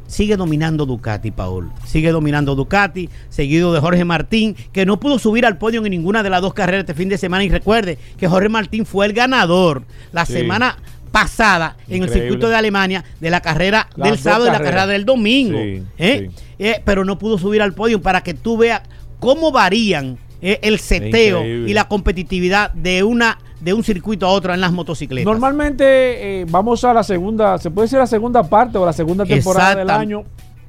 [0.08, 1.70] sigue dominando Ducati, Paul.
[1.86, 6.24] Sigue dominando Ducati, seguido de Jorge Martín, que no pudo subir al podio en ninguna
[6.24, 7.44] de las dos carreras este fin de semana.
[7.44, 10.32] Y recuerde que Jorge Martín fue el ganador la Sí.
[10.32, 10.76] semana
[11.12, 14.86] pasada en el circuito de Alemania de la carrera Las del sábado y la carrera
[14.86, 15.58] del domingo.
[15.58, 16.30] Sí, ¿eh?
[16.58, 18.82] Eh, pero no pudo subir al podio para que tú veas
[19.20, 21.70] cómo varían eh, el seteo Increíble.
[21.70, 25.24] y la competitividad de una de un circuito a otro en las motocicletas.
[25.24, 29.24] Normalmente eh, vamos a la segunda, se puede decir la segunda parte o la segunda
[29.24, 30.24] temporada del año.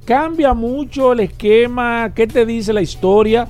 [0.06, 3.48] Cambia mucho el esquema, ¿qué te dice la historia?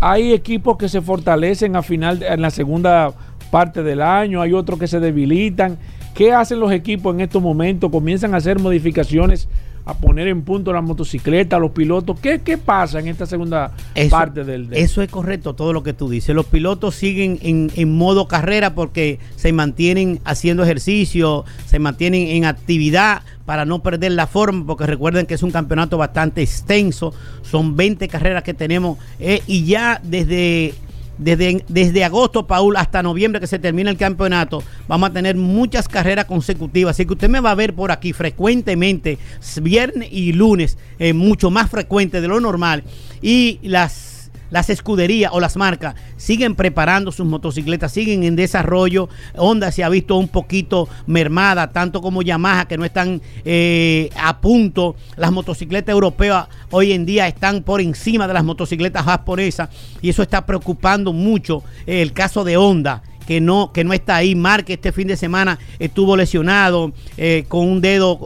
[0.00, 3.12] Hay equipos que se fortalecen a final en la segunda
[3.50, 5.76] parte del año, hay otros que se debilitan.
[6.14, 7.90] ¿Qué hacen los equipos en estos momentos?
[7.90, 9.48] Comienzan a hacer modificaciones,
[9.84, 12.18] a poner en punto la motocicleta, los pilotos.
[12.20, 15.82] ¿Qué, qué pasa en esta segunda Eso, parte del, del- eso es correcto, todo lo
[15.82, 16.34] que tú dices.
[16.34, 22.44] Los pilotos siguen en, en modo carrera porque se mantienen haciendo ejercicio, se mantienen en
[22.44, 27.12] actividad para no perder la forma, porque recuerden que es un campeonato bastante extenso,
[27.42, 30.74] son 20 carreras que tenemos eh, y ya desde...
[31.20, 35.86] Desde, desde agosto, Paul, hasta noviembre que se termina el campeonato, vamos a tener muchas
[35.86, 36.96] carreras consecutivas.
[36.96, 39.18] Así que usted me va a ver por aquí frecuentemente,
[39.60, 42.84] viernes y lunes, eh, mucho más frecuente de lo normal.
[43.20, 44.09] Y las
[44.50, 49.08] las escuderías o las marcas siguen preparando sus motocicletas, siguen en desarrollo.
[49.36, 54.40] Honda se ha visto un poquito mermada, tanto como Yamaha, que no están eh, a
[54.40, 54.96] punto.
[55.16, 59.68] Las motocicletas europeas hoy en día están por encima de las motocicletas japonesas
[60.02, 61.62] y eso está preocupando mucho.
[61.86, 64.34] Eh, el caso de Honda que no, que no está ahí.
[64.34, 68.18] Marque este fin de semana estuvo lesionado, eh, con un dedo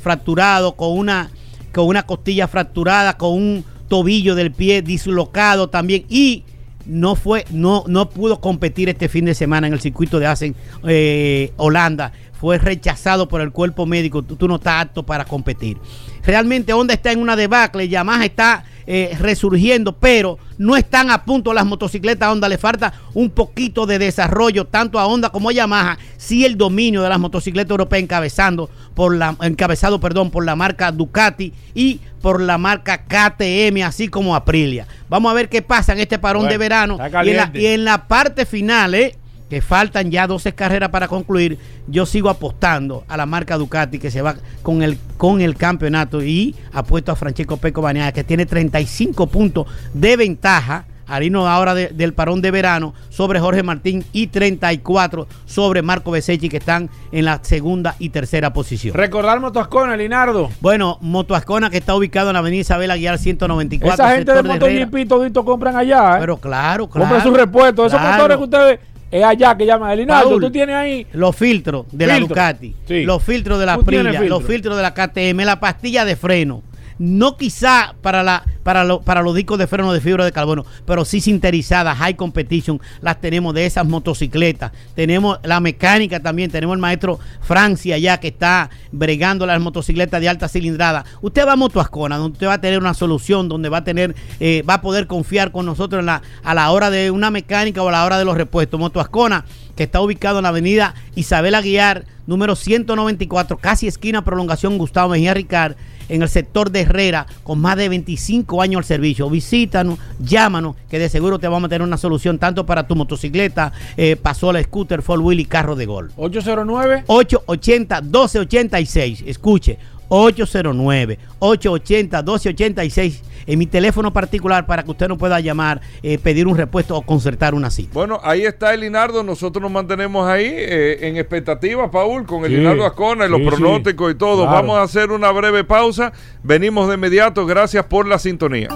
[0.00, 1.30] fracturado, con una,
[1.72, 6.04] con una costilla fracturada, con un tobillo del pie dislocado también.
[6.08, 6.44] Y
[6.86, 10.54] no fue, no, no pudo competir este fin de semana en el circuito de Asen,
[10.86, 12.12] eh, Holanda.
[12.40, 14.22] Fue rechazado por el cuerpo médico.
[14.22, 15.78] Tú, tú no estás apto para competir.
[16.24, 21.54] Realmente Honda está en una debacle, Yamaha está eh, resurgiendo, pero no están a punto
[21.54, 22.48] las motocicletas Honda.
[22.48, 25.98] Le falta un poquito de desarrollo, tanto a Honda como a Yamaha.
[26.16, 30.92] Sí el dominio de las motocicletas europeas encabezando por la, encabezado perdón, por la marca
[30.92, 34.86] Ducati y por la marca KTM, así como Aprilia.
[35.08, 36.98] Vamos a ver qué pasa en este parón Bueno, de verano.
[37.24, 39.16] Y en, la, y en la parte final, ¿eh?
[39.50, 44.10] Que faltan ya 12 carreras para concluir, yo sigo apostando a la marca Ducati que
[44.10, 48.46] se va con el, con el campeonato y apuesto a Francesco Peco Bagnaia que tiene
[48.46, 54.02] 35 puntos de ventaja al irnos ahora de- del parón de verano sobre Jorge Martín
[54.14, 58.94] y 34 sobre Marco Besecchi que están en la segunda y tercera posición.
[58.96, 60.50] Recordar Motoscona, Linardo.
[60.62, 63.92] Bueno, Motoascona que está ubicado en la avenida Isabel Aguilar 194.
[64.02, 64.42] Esa gente de.
[64.42, 66.14] MotoGP todito compran allá.
[66.16, 66.20] ¿eh?
[66.20, 67.06] Pero claro, claro.
[67.06, 67.92] Compran sus repuestos.
[67.92, 70.06] Esos motores que ustedes es allá que llaman.
[70.06, 71.06] Paul, tú tienes ahí.
[71.12, 72.18] Los filtros de la.
[72.20, 73.04] Ducati, Sí.
[73.04, 74.28] los filtros de la filtro.
[74.28, 76.62] los filtros de la KTM, la pastilla de freno.
[76.98, 80.64] No quizá para, la, para, lo- para los discos de freno de fibra de carbono,
[80.86, 84.70] pero sí sinterizadas, high competition, las tenemos de esas motocicletas.
[84.94, 90.28] Tenemos la mecánica también, tenemos el maestro Francia ya que está bregando las motocicletas de
[90.28, 91.04] alta cilindrada.
[91.20, 94.14] Usted va a Motoascona, donde usted va a tener una solución, donde va a tener,
[94.40, 97.82] eh, va a poder confiar con nosotros en la, a la hora de una mecánica
[97.82, 98.78] o a la hora de los repuestos.
[98.78, 99.44] Motoascona,
[99.76, 105.34] que está ubicado en la avenida Isabel Aguiar, número 194, casi esquina prolongación Gustavo Mejía
[105.34, 105.74] Ricard,
[106.08, 109.28] en el sector de Herrera, con más de 25 años al servicio.
[109.30, 113.72] Visítanos, llámanos, que de seguro te vamos a tener una solución tanto para tu motocicleta,
[113.96, 116.12] eh, pasola, scooter, four wheel y carro de gol.
[116.16, 119.24] 809 880 1286.
[119.26, 119.78] Escuche,
[120.16, 126.46] 809 880 1286 en mi teléfono particular para que usted nos pueda llamar, eh, pedir
[126.46, 127.90] un repuesto o concertar una cita.
[127.92, 129.22] Bueno, ahí está el Linardo.
[129.22, 133.40] Nosotros nos mantenemos ahí eh, en expectativa, Paul, con el Sí, Linardo Ascona y los
[133.40, 134.42] sí, pronósticos y todo.
[134.44, 134.52] claro.
[134.52, 136.12] Vamos a hacer una breve pausa.
[136.42, 137.44] Venimos de inmediato.
[137.44, 138.68] Gracias por la sintonía.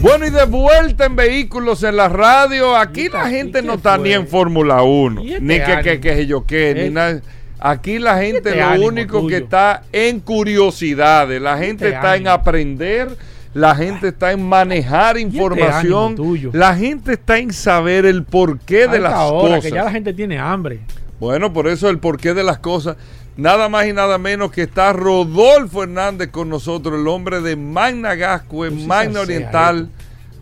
[0.00, 2.74] Bueno, y de vuelta en vehículos en la radio.
[2.74, 6.00] Aquí la gente no está ni en Fórmula 1, ¿Y este ni que, que, ánimo?
[6.02, 7.20] que yo qué, ni Este- nada.
[7.60, 12.26] Aquí la gente este lo único que está en curiosidades, la gente este está en
[12.26, 13.14] aprender,
[13.52, 16.16] la gente está en manejar información,
[16.54, 19.64] la gente está en saber el porqué de las hora, cosas.
[19.64, 20.80] que ya la gente tiene hambre.
[21.20, 22.96] Bueno, por eso el porqué de las cosas.
[23.36, 28.14] Nada más y nada menos que está Rodolfo Hernández con nosotros, el hombre de Magna
[28.14, 29.90] Gascue, Tú sí Magna Oriental,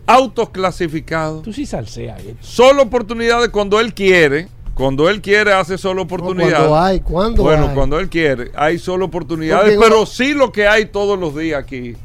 [0.07, 1.43] autos clasificados.
[1.43, 2.21] Tú sí salseas.
[2.39, 4.47] Solo oportunidades cuando él quiere.
[4.79, 6.55] Cuando él quiere hace solo oportunidades.
[6.55, 7.75] cuando hay, cuando Bueno, hay.
[7.75, 8.51] cuando él quiere.
[8.55, 11.95] Hay solo oportunidades, Porque- pero sí lo que hay todos los días aquí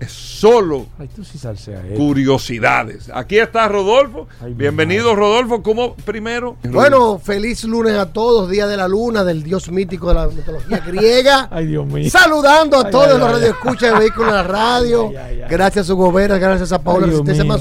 [0.00, 1.84] es solo Ay, tú sí salseas.
[1.84, 1.94] eh.
[1.96, 3.10] curiosidades.
[3.12, 4.28] Aquí está Rodolfo.
[4.40, 5.62] Ay, Bienvenido, Rodolfo.
[5.62, 6.56] ¿Cómo primero?
[6.70, 10.78] Bueno, feliz lunes a todos, día de la luna, del dios mítico de la mitología
[10.78, 11.48] griega.
[11.52, 12.08] Ay, Dios mío.
[12.10, 15.08] Saludando a Ay, todos ay, los radioescuchas de vehículos en la radio.
[15.08, 15.48] Ay, ay, ay.
[15.50, 17.52] Gracias a su gobierno, gracias a Dios Resistencia mío.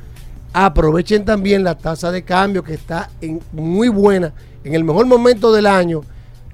[0.55, 4.33] Aprovechen también la tasa de cambio que está en muy buena,
[4.65, 6.01] en el mejor momento del año.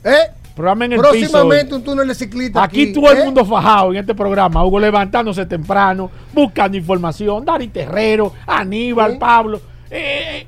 [0.04, 0.32] ¿Eh?
[0.56, 1.12] Programa en el piso.
[1.12, 2.62] Próximamente un túnel de ciclista.
[2.64, 3.18] Aquí, todo ¿eh?
[3.20, 4.64] el mundo fajado en este programa.
[4.66, 7.46] Hugo levantándose temprano, buscando información.
[7.46, 9.62] Dari Terrero, Aníbal, Pablo.
[9.90, 10.46] Eh,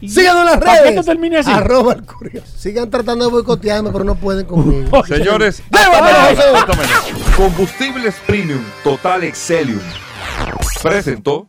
[0.00, 1.04] y- Síganos en las ¿Para redes.
[1.06, 1.50] termine así?
[1.50, 2.46] Arroba el curioso.
[2.56, 5.04] Sigan tratando de boicotearme, pero no pueden conmigo.
[5.06, 5.62] Señores.
[7.36, 9.80] Combustibles Premium Total Excelium
[10.82, 11.48] presentó